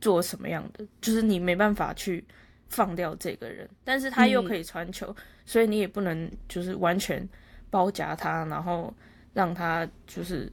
[0.00, 2.24] 做什么样的，就是你没办法去
[2.68, 5.14] 放掉这个人，但是他又可以传球。
[5.46, 7.28] 所以你也不能就是完全
[7.70, 8.92] 包夹他，然后
[9.32, 10.50] 让他就是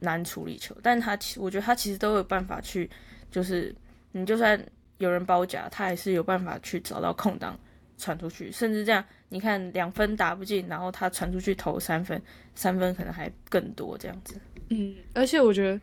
[0.00, 0.76] 难处理球。
[0.82, 2.88] 但他其我觉得他其实都有办法去，
[3.30, 3.74] 就是
[4.12, 4.62] 你就算
[4.98, 7.58] 有人包夹，他还是有办法去找到空档
[7.96, 8.52] 传出去。
[8.52, 12.22] 甚至这样，你看两分打不进，然后他传出去投三分，
[12.54, 14.40] 三分可能还更多这样子。
[14.68, 15.80] 嗯，而且我觉得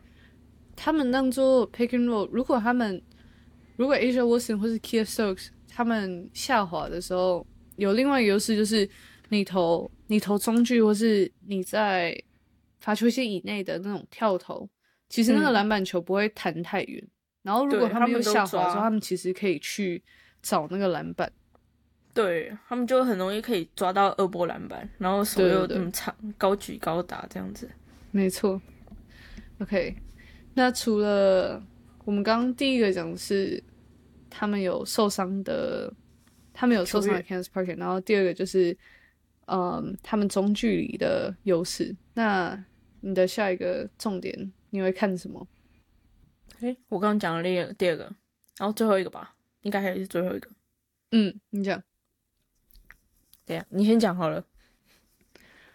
[0.76, 3.02] 他们当做 pick and roll，如果他们
[3.76, 7.46] 如果 Asia Wilson 或是 Kia Stokes 他们下滑的时候。
[7.78, 8.88] 有另外一个优势，就是
[9.30, 12.18] 你投你投中距，或是你在
[12.80, 14.70] 罚球线以内的那种跳投，
[15.10, 17.08] 其实那个篮板球不会弹太远。
[17.42, 20.04] 然后如果他们又下滑的时候，他们其实可以去
[20.42, 21.32] 找那个篮板。
[22.14, 27.70] 对他们就很容易可以抓到二波篮板，然后手又那么长，高举高打这样子。
[28.12, 28.62] 没错。
[29.60, 29.96] OK，
[30.54, 31.62] 那除了
[32.06, 33.62] 我们刚刚第一个讲的是
[34.30, 35.92] 他们有受伤的。
[36.56, 38.76] 他们有受伤的 Kansas Park，然后第二个就是，
[39.48, 41.94] 嗯，他们中距离的优势。
[42.14, 42.66] 那
[43.02, 45.46] 你的下一个重点你会看什么？
[46.62, 48.04] 哎，我刚刚讲了第二第二个，
[48.58, 50.50] 然后最后一个吧，应该还是最后一个。
[51.12, 51.84] 嗯，你讲。
[53.46, 54.44] 对呀，你先讲好了。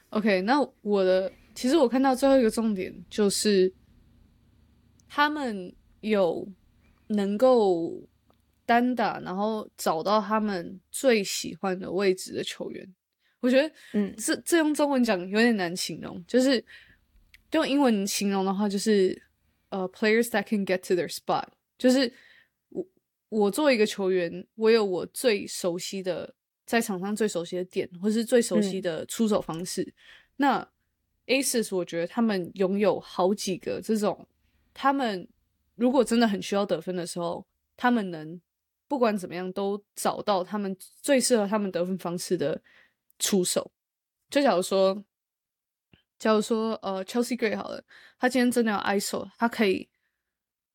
[0.09, 3.73] OK，那我的其实我看到最后一个重点就是，
[5.07, 6.49] 他们有
[7.09, 8.09] 能够。
[8.70, 12.94] 单打，然后找到他们最喜欢的位置的球员，
[13.40, 16.64] 我觉得，嗯，这这用中文讲有点难形容，就是
[17.50, 19.21] 用英文形容的话，就是
[19.71, 21.46] 呃，players that can get to their spot，
[21.79, 22.12] 就是
[22.68, 22.87] 我
[23.29, 26.33] 我作为一个球员，我有我最熟悉的
[26.64, 29.92] 在场上最熟悉的点，或是最熟悉的出手方式。
[30.37, 30.64] 那
[31.27, 34.29] Aces，我觉得他们拥有好几个这种，
[34.73, 35.27] 他们
[35.75, 37.44] 如果真的很需要得分的时候，
[37.77, 38.40] 他们能。
[38.91, 42.61] 不管怎么样，都找到他们最适合他们得分方式的
[43.21, 43.71] 出手。
[44.29, 45.05] 就假如说，
[46.19, 47.85] 假如说，呃，Chelsea Gray 好了，
[48.19, 49.88] 他今天真的要 ISO，他可以，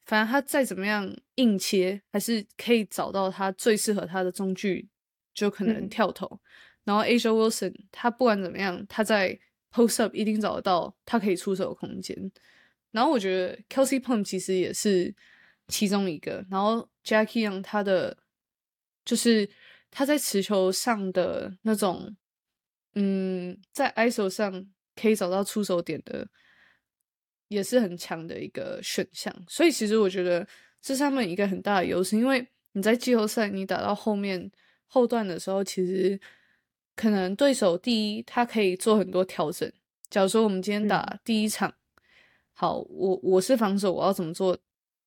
[0.05, 4.88] 反正他再怎么样硬切，还是可以找到他最适合他的中距，
[5.34, 6.39] 就可能跳投。
[6.86, 9.38] 然后 Asia Wilson 他不管怎么样，他在
[9.74, 12.32] post up 一定找得到他可以出手的空间。
[12.91, 15.13] 然后我觉得 Kelsey Plum 其实也是
[15.68, 16.45] 其中一个。
[16.49, 18.18] 然后 Jackie Young 他的
[19.03, 19.49] 就是
[19.91, 22.16] 他在持球上的那种，
[22.93, 26.28] 嗯，在 ISO 上可以找到出手点的，
[27.47, 29.34] 也是很强的一个选项。
[29.47, 30.47] 所以其实我觉得
[30.82, 34.51] 这是他们一个很大的优势，因为你在季后赛你打到后面
[34.88, 36.20] 后段的时候，其实
[36.95, 39.72] 可能对手第一他可以做很多调整。
[40.09, 41.74] 假如说我们今天打第一场。
[42.57, 44.57] 好，我我是防守，我要怎么做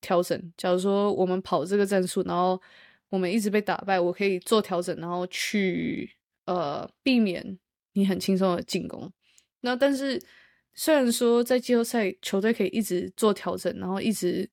[0.01, 0.53] 调整？
[0.57, 2.61] 假如说我们跑这个战术，然后
[3.09, 6.11] 我们一直被打败，我可以做调整，然后去
[6.47, 7.59] 呃避免
[7.93, 9.11] 你很轻松的进攻。
[9.61, 10.23] 那但是
[10.75, 14.49] 虽然说在季后赛球队可以一直做调整，然后一直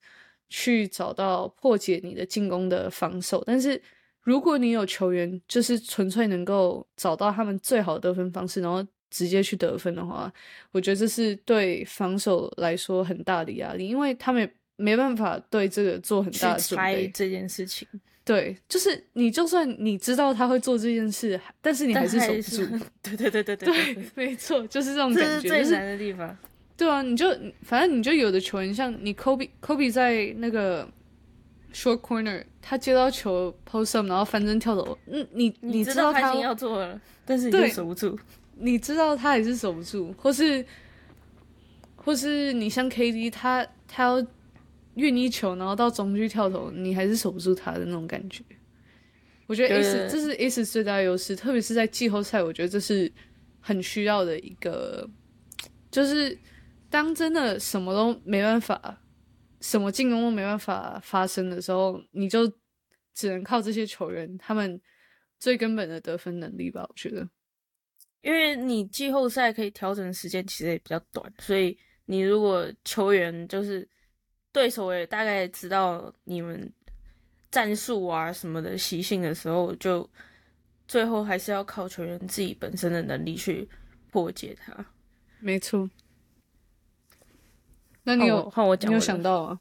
[0.50, 3.82] 去找到破解你的进攻的防守，但是
[4.22, 8.86] 如果你有球员就是纯粹能够找到他们最好的得分方式，然后。
[9.12, 10.30] 直接去得分的话，
[10.72, 17.08] 我觉得这是对防守来说很大的压力，因为他们没办法对这个做很大的准备。
[17.14, 17.88] 这件事情，
[18.24, 22.86] 对，就是你就算你知道他会做这件事，但是你还是守不住。
[23.04, 26.38] 对对对对对，没错，就是这种感觉，这是最难的地方。
[26.78, 27.30] 对啊，你就
[27.62, 30.86] 反正你就有的球员，像你 Kobe Kobe 在那个
[31.74, 38.18] short corner，他接到球 post up，然后翻身跳走，嗯，你你知道他已经要做了，但是你就守不住。
[38.58, 40.66] 你知道他还是守不住，或是，
[41.96, 44.26] 或是你像 KD，他他要
[44.96, 48.44] 运一球，然后到中距跳投，你还是守不住他的那种感觉。
[49.48, 53.12] 我觉得 S 这是 S 最大的优势，特别是在季后赛，我觉得这是
[53.60, 55.08] 很需要的一个，
[55.92, 56.38] 就是
[56.90, 59.00] 当真的什么都没办法，
[59.62, 62.52] 什么进攻都没办法发生的时候，你就
[63.14, 64.82] 只能靠这些球员他们
[65.38, 67.28] 最根本的得分能力吧，我觉得。
[68.22, 73.88] 因为你季后赛可以调整的时间其实也比较短，所以你如果球员就是
[74.56, 76.72] 对手也大概知道你们
[77.52, 80.10] 战术啊什么的习性的时候，就
[80.88, 83.68] 最后还是要靠球员自己本身的能力去
[84.14, 84.74] 破解它。
[85.42, 85.90] 没错。
[88.04, 88.90] 那你有换我讲？
[88.90, 89.60] 你有想到啊？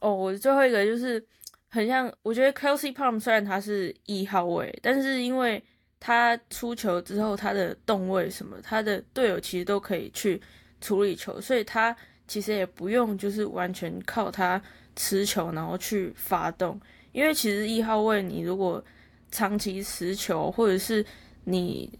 [0.00, 1.24] 哦，我最后一个就是
[1.68, 5.62] 很像，我觉得 Kelsey Palm 虽然他是一号位，但是因为
[6.00, 10.42] 他出球之后，他的动位什么，他的队友其实都可以去
[10.80, 11.96] 处理球，所以他
[12.26, 14.60] 其实也不用就是完全靠他
[14.94, 16.80] 持球然后去发动，
[17.12, 18.82] 因为其实一号位你如果
[19.30, 21.04] 长期持球，或者是
[21.44, 21.90] 你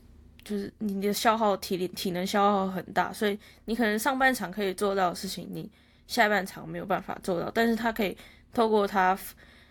[0.45, 5.70] 就是你的消耗体力体能消耗很大，所以你可能上半场可以做到的事情，你
[6.07, 8.16] 下半场没有办法做到，但是他可以
[8.53, 9.18] 透过他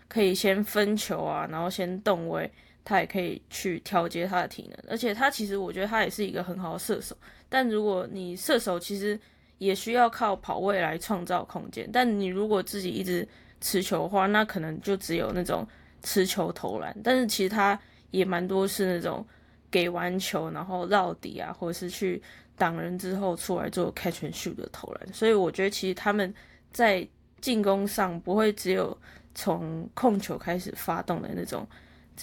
[0.08, 2.50] 可以先分球啊，然后先动位。
[2.88, 7.16] 他也可以去调节他的体能，而且他其实我觉得他也是一个很好的射手。
[7.48, 9.18] 但如果你射手其实
[9.58, 13.26] 也需要靠跑位来创造空间，但你如果自己一直
[13.60, 15.66] 持球的话，那可能就只有那种
[16.02, 16.96] 持球投篮。
[17.02, 17.78] 但是其实他
[18.10, 19.26] 也蛮多是那种
[19.70, 22.22] 给完球然后绕底啊，或者是去
[22.56, 25.12] 挡人之后出来做 catch and shoot 的投篮。
[25.12, 26.34] 所以我觉得其实他们
[26.72, 27.06] 在
[27.40, 28.96] 进攻上不会只有
[29.34, 31.66] 从控球开始发动的那种。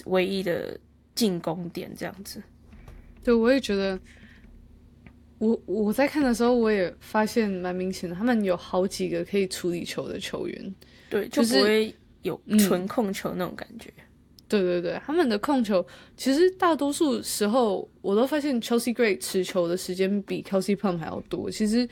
[0.06, 0.76] 唯一的
[1.14, 2.42] 进攻点这样子，
[3.22, 3.96] 对我也觉得，
[5.44, 10.74] 我我在看的时候，我也发现蛮明显的，他们有好几个可以处理球的球员，
[11.10, 13.92] 对，就不会有纯控球那种感觉。
[14.46, 15.84] 对对对，他们的控球
[16.16, 21.50] 其实大多数时候，我都发现 Chelsea Gray 持球的时间比 Kelsey Plum 还要多。
[21.50, 21.88] 其实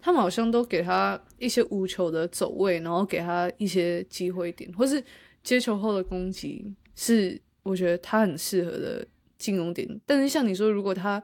[0.00, 5.02] 他们好像都给他一些无球的走位，然后给他一些机会点，或是
[5.42, 6.72] 接球后的攻击。
[6.94, 9.04] 是我觉得他很适合的
[9.36, 11.20] 进攻点，但是像你说，如果他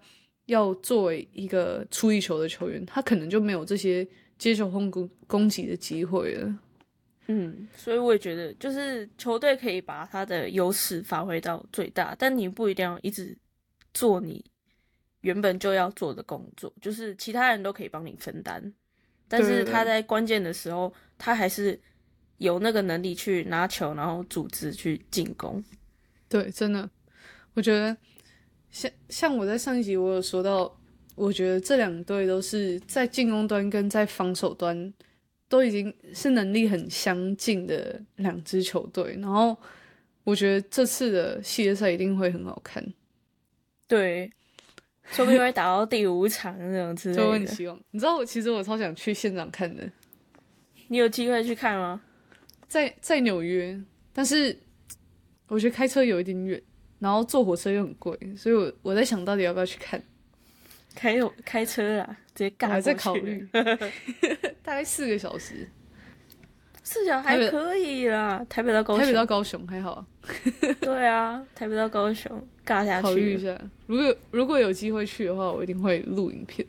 [0.50, 4.06] 要作为一个出一球的球员，他可能就没有这些
[4.38, 6.58] 接球后攻攻击的机会了。
[7.26, 13.36] 嗯，所以我也觉得，就是球队可以把他的优势发挥到最大，但你不一定要一直
[13.94, 14.44] 做你
[15.22, 18.72] 原本就要做的工作，就是其他人都可以帮你分担，
[19.28, 21.80] 但是他在关键的时候，他还是。
[22.40, 25.62] 有那个能力去拿球，然后组织去进攻。
[26.26, 26.88] 对，真的，
[27.52, 27.94] 我觉得
[28.70, 30.74] 像像我在上一集我有说到，
[31.14, 34.92] 我觉得这两队都是在进攻端跟在防守端
[35.48, 39.16] 都已经是能力很相近的两支球队。
[39.20, 39.56] 然后
[40.24, 42.84] 我觉得这次的系列赛一定会很好看。
[43.88, 44.30] 对，
[45.10, 47.22] 说不定会打到第五场那种之 类的。
[47.22, 49.90] 就很希望，你知道我其实我超想去现场看的。
[50.88, 52.00] 你有机会去看吗？
[52.68, 53.76] 在在纽约，
[54.12, 54.56] 但是
[55.48, 56.62] 我觉得开车有一点远。
[57.00, 60.00] 然后坐火车又很贵，所以我我在想到底要不要去看，
[60.94, 63.44] 开有开车啊，直接我还在考虑，
[64.62, 65.68] 大概四个小时，
[66.84, 70.06] 四角还可以啦，台北到高雄，台北到高雄还好，
[70.80, 73.60] 对啊，台北到高雄尬下考虑一，下。
[73.86, 76.66] 如果如果有机会去的话，我一定会录影片，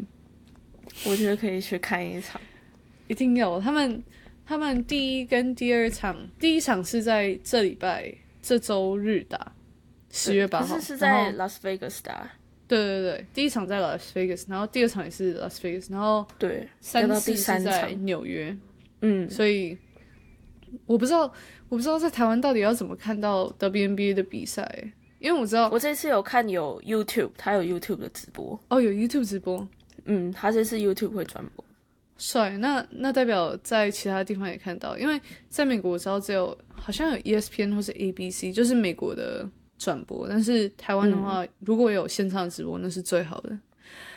[1.06, 2.40] 我觉得可以去看一场。
[3.08, 3.60] 一定要。
[3.60, 4.02] 他们
[4.46, 9.52] 他们第一跟第二场，第一场是在这礼拜这周日打，
[10.12, 12.30] 十月八号，可是在拉斯维加斯打，
[12.68, 18.56] 对对对，第一场在 Las Vegas，然后第二场也是 Las Vegas，然后对，三到第次是在三场纽约，
[19.02, 19.78] 嗯，所以
[20.86, 21.22] 我不知道
[21.70, 24.70] 我不知道在台湾到底要怎么看到 WNBA 的比赛，
[25.20, 29.68] 因为我知道我这次有看有 YouTube，他有 YouTube 的直播，哦有 YouTube 直播，
[30.06, 31.64] 嗯，他这次 YouTube 会转播，
[32.18, 39.50] 帅，那那代表在其他地方也看到，因为在美国我知道只有好像有 E ESPN 或是 ABC，就是美国的
[39.82, 43.50] 转播，但是台湾的话，如果有线上直播，那是最好的。
[43.50, 43.60] 好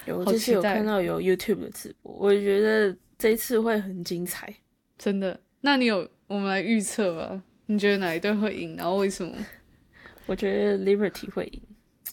[0.06, 4.54] 有就是有看到有 YouTube 的直播，我觉得这一次会很精彩。
[4.98, 5.40] 真的。
[5.62, 7.42] 那你有我们来预测吧？
[7.64, 8.76] 你觉得哪一队会赢？
[8.76, 9.34] 然后为什么？
[10.26, 11.62] 我觉得 Liberty 会赢，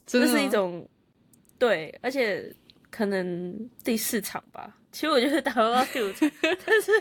[0.06, 0.88] 这真的是一种
[1.60, 2.56] 对，而且
[2.90, 4.78] 可能第四场吧。
[4.94, 6.92] 其实我觉得打不到第五场， 但是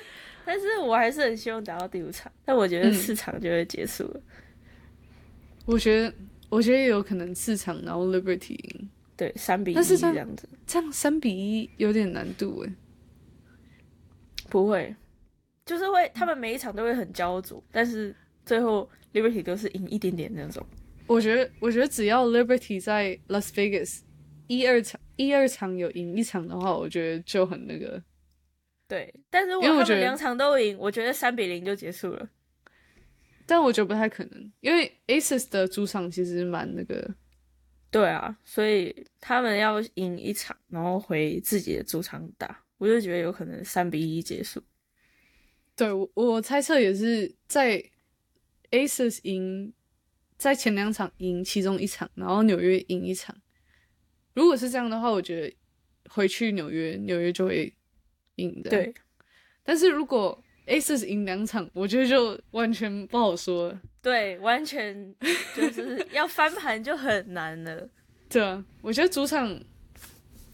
[0.45, 2.31] 但是我还是很希望打到第五场。
[2.45, 4.21] 但我觉得嗯四场就会结束了。
[5.67, 6.15] 我觉得，
[6.51, 12.73] 我觉得也有可能四场，然后 Liberty 赢，对，三比一这样子，这样三比一有点难度诶。
[14.49, 14.95] 不会，
[15.65, 20.67] 就是会他们每一场都会很焦灼，但是最后 Liberty 都是赢一点点那种。
[21.07, 24.01] 我觉得，我觉得只要 Liberty 在 Las Vegas
[24.49, 28.03] 一二场一二场有赢一场的话，我觉得就很那个。
[28.89, 32.29] 对，但是如果他们两场都赢，我觉得三比零就结束了。
[33.51, 37.13] 但我觉得不太可能，因为 Aces 的主场其实蛮那个，
[37.91, 44.63] 对啊，所以他们要赢一场，然后回自己的主场打，我就觉得有可能三比一结束。
[45.75, 47.83] 对我我猜测也是在
[48.71, 49.73] Aces 赢，
[50.37, 53.37] 在前两场赢其中一场，然后纽约赢一场。
[54.33, 55.57] 如果是这样的话，我觉得
[56.09, 57.75] 回去纽约，纽约就会
[58.37, 58.95] 赢的。，对
[59.65, 60.41] 但是如果
[60.71, 63.81] Aces 赢两场，我觉得就完全不好说了。
[64.01, 65.15] 对，完全
[65.55, 67.89] 就是要翻盘就很难了。
[68.31, 69.61] 对啊，我觉得主场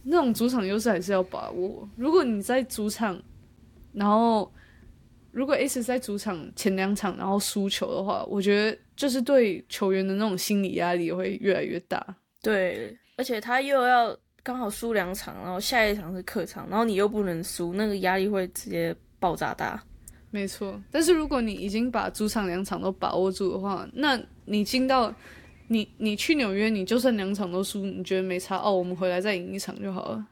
[0.02, 1.86] 那种主场优势还是要把握。
[1.96, 3.22] 如果你在主场，
[3.92, 4.50] 然后
[5.32, 12.16] 如果 Aces 在主场前两场然后输球的话，我觉得就是对球员的那种心理压力也会越来越大。
[12.40, 19.84] 对，而且他又要刚好输两场，然后下一场是客场，然后你又不能输，那个压力会直接爆炸大。
[20.36, 25.10] 没错，但是如果你已经把主场两场都把握住的话，那你进到
[25.68, 30.26] 你你去纽约，你就算两场都输，你觉得没差哦，我们回来再赢一场就好了。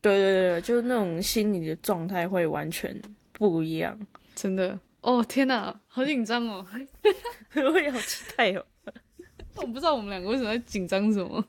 [0.00, 3.00] 对对对，就是那种心理的状态会完全
[3.32, 3.96] 不一样。
[4.34, 6.66] 真的哦，天哪，好紧张哦！
[7.54, 8.64] 我也好期待哦。
[9.54, 11.42] 我不知道我们两个为什么在紧张什么，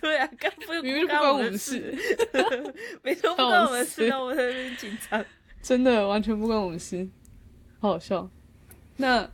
[0.00, 5.24] 对啊，刚不明明就 不干关我们们事事，，没错，不关我们事，让我在那边紧张。
[5.60, 7.06] 真的完全不关我们事，
[7.78, 8.30] 好好笑。
[8.96, 9.30] 那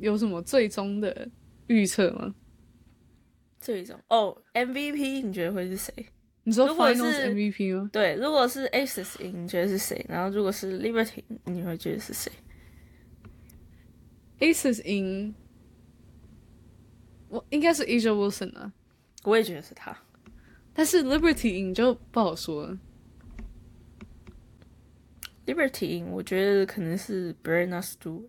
[0.00, 1.28] 有什么最终的
[1.66, 2.34] 预测吗？
[3.60, 5.92] 这一种哦，MVP 你觉得会是谁？
[6.44, 7.88] 你说如果 Finals 是 MVP 吗？
[7.92, 10.04] 对，如果是 Aces 赢，你觉得是谁？
[10.08, 12.32] 然后如果是 Liberty，你会觉得是谁
[14.40, 15.32] ？Aces 赢，
[17.28, 18.72] 我应该是 Asia Wilson 啊，
[19.22, 19.96] 我也觉得是他。
[20.74, 22.78] 但是 Liberty 赢就不好说了。
[25.46, 28.28] Liberty，我觉得可能是 Brenna Stewart，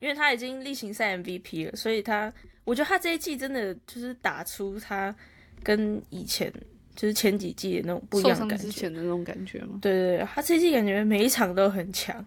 [0.00, 2.32] 因为他已经例行赛 MVP 了，所以他，
[2.64, 5.14] 我觉得他这一季真的就是打出他
[5.62, 6.52] 跟以前
[6.96, 8.64] 就是前几季的那种不一样的感觉。
[8.64, 9.78] 之前的那种感觉吗？
[9.80, 12.24] 对对对，他这一季感觉每一场都很强，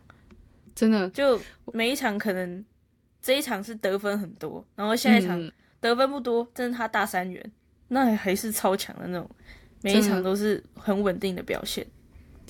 [0.74, 1.40] 真的，就
[1.74, 2.64] 每一场可能
[3.22, 5.52] 这一场是得分很多，然后下一场嗯
[5.82, 7.52] 得分不多，真的他大三元，
[7.90, 9.30] 那还是超强的那种，
[9.82, 11.86] 每一场都是很稳定的表现。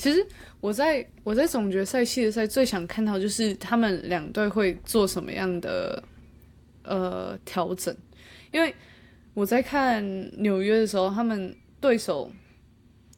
[0.02, 0.26] 其实
[0.60, 6.04] 我在我在总决赛、系列赛最想看到就是他们两队会做什么样的
[6.82, 7.96] 呃调整，
[8.52, 8.74] 因为
[9.36, 10.04] 我在看
[10.42, 12.32] 纽约的时候，他们对手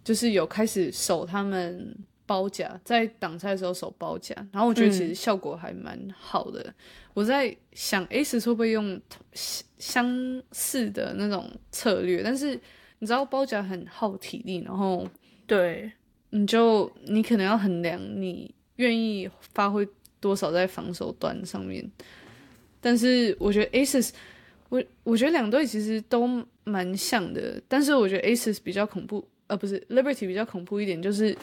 [0.03, 6.73] 就是有开始守他们包夹，在挡拆的时候守包夹，然后我觉得其实效果还蛮好的。
[7.13, 8.99] 我在想，A 十会不会用
[9.77, 12.59] 相似的那种策略，但是
[12.99, 15.07] 你知道包夹很耗体力，然后。
[15.45, 15.91] 对，
[16.35, 19.87] 你就你可能要衡量你愿意发挥
[20.19, 21.87] 多少在防守端上面。
[22.81, 24.09] 但是我觉得 Aces，
[24.69, 26.27] 我我觉得两队其实都
[26.63, 31.37] 蛮像的，但是我觉得 Aces 比较恐怖，呃，不是 Liberty 比较恐怖一点，就是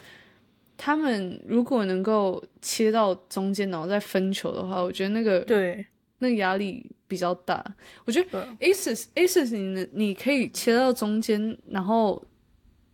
[0.77, 5.87] 他们如果能够切到中间，然后再分球的话，我觉得那个对
[6.19, 7.65] 那个压力比较大。
[8.05, 12.23] 我觉得 Aces Aces 你能你可以切到中间，然后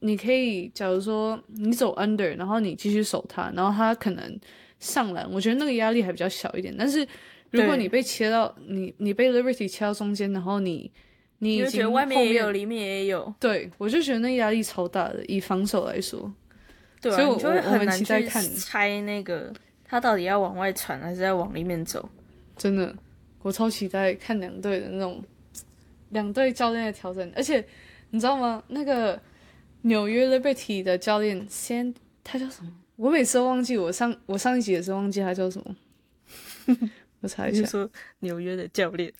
[0.06, 4.40] 你可以假如说你走 under，然后你继续守他，然后他可能
[4.78, 6.74] 上篮，我觉得那个压力还比较小一点。
[6.78, 7.06] 但是
[7.50, 10.90] 如果你被切到你你被 Liberty 切到中间，然后你
[11.38, 15.24] 你已经外面也有，里面也有，对我就觉得那压力超大的。
[15.26, 16.32] 以防守来说，
[17.00, 19.52] 对啊，所以我你就会很很难去猜那个
[19.84, 22.08] 他到底要往外传还是要往里面走。
[22.56, 22.94] 真的
[23.42, 25.22] 我超期待看两队的那种
[26.10, 27.64] 两队教练的调整，而且
[28.10, 28.62] 你知道吗？
[28.68, 29.20] 那个
[29.82, 32.72] 纽约 Liberty 的教练先他叫什么？
[32.96, 35.76] 我每次都忘记，我上我上一集也是忘记他叫什么。
[37.20, 37.88] 我查一下你说
[38.20, 39.12] 纽约的教练？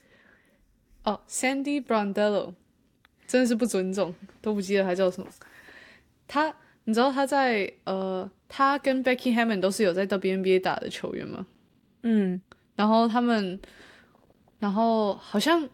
[1.04, 2.54] 哦，Sandy Brondello，
[3.26, 5.28] 真的是不尊重，都不记得他叫什么。
[6.26, 6.52] 他，
[6.84, 11.46] 你知道他在呃，他跟 Becky Hammond 都是有在 WNBA 打的球员吗？
[12.02, 12.40] 嗯，
[12.74, 13.60] 然后他们，
[14.58, 15.68] 然后好像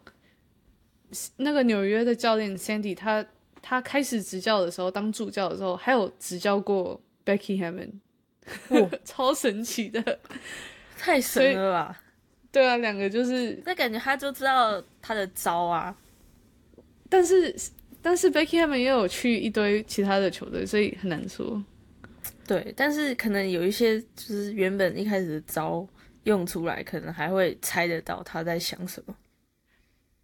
[1.37, 3.25] 那个纽约的教练 Sandy，他
[3.63, 7.93] 他开始执教的时候，当助教的时候，还有执教过 Becky Hammond，
[8.69, 10.19] 哇 超神奇的。
[10.99, 12.03] 太神了吧！
[12.53, 15.97] 对啊，两个就是，那感觉他就知道他的招啊。
[17.09, 17.55] 但是
[18.01, 21.63] 但是 Becky Hammond 也有去一堆其他的球队，所以很难说。
[22.47, 25.87] 对，但是可能有一些就是原本一开始的招
[26.25, 29.17] 用出来，可能还会猜得到他在想什么。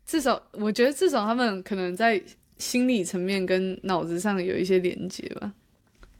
[0.07, 2.22] 至少我觉得至少他们可能在
[2.59, 5.52] 心理层面跟脑子上有一些连接吧。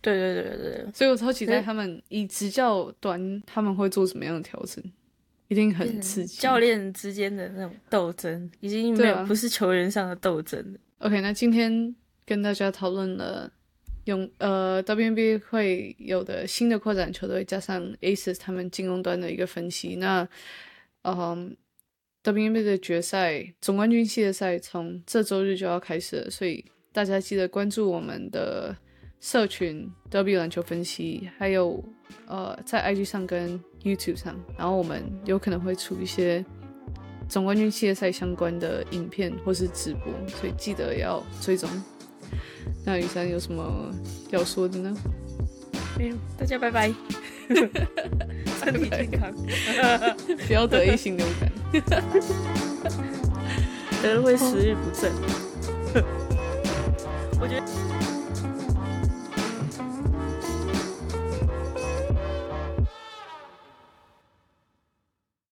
[0.01, 4.82] 对对对对对，所以我超期待他们以执教端他们会做什么样的调整，
[5.49, 6.41] 一定很刺激。
[6.41, 10.78] 教练之间的那种斗争，已经没有、啊不是球员上的斗争了。
[10.99, 13.53] OK，那今天跟大家讨论了
[14.05, 19.97] 用呃 WNBA 会有的新的扩展球队，加上 Aces 他们进攻端的一个分析。
[19.97, 20.26] 那
[21.03, 21.57] 嗯、
[22.33, 26.62] WNBA 的决赛总冠军系列赛从这周日就要开始了，所以
[26.93, 28.76] 大家记得关注我们的
[29.18, 31.83] 社群 W 篮球分析，还有
[32.26, 36.45] 呃在 IG 上跟 YouTube 上，然后我们有可能会出一些
[37.31, 41.68] 总冠军系列赛相关的影片或是直播，所以记得要追踪。
[42.85, 43.91] 那雨珊有什么
[44.31, 44.95] 要说的呢？
[45.99, 46.93] 没有，大家拜拜，
[48.61, 49.33] 身体健康，
[50.47, 51.51] 不要得意心流感。
[54.01, 55.12] 可能会食欲不振。
[57.41, 57.62] 我觉得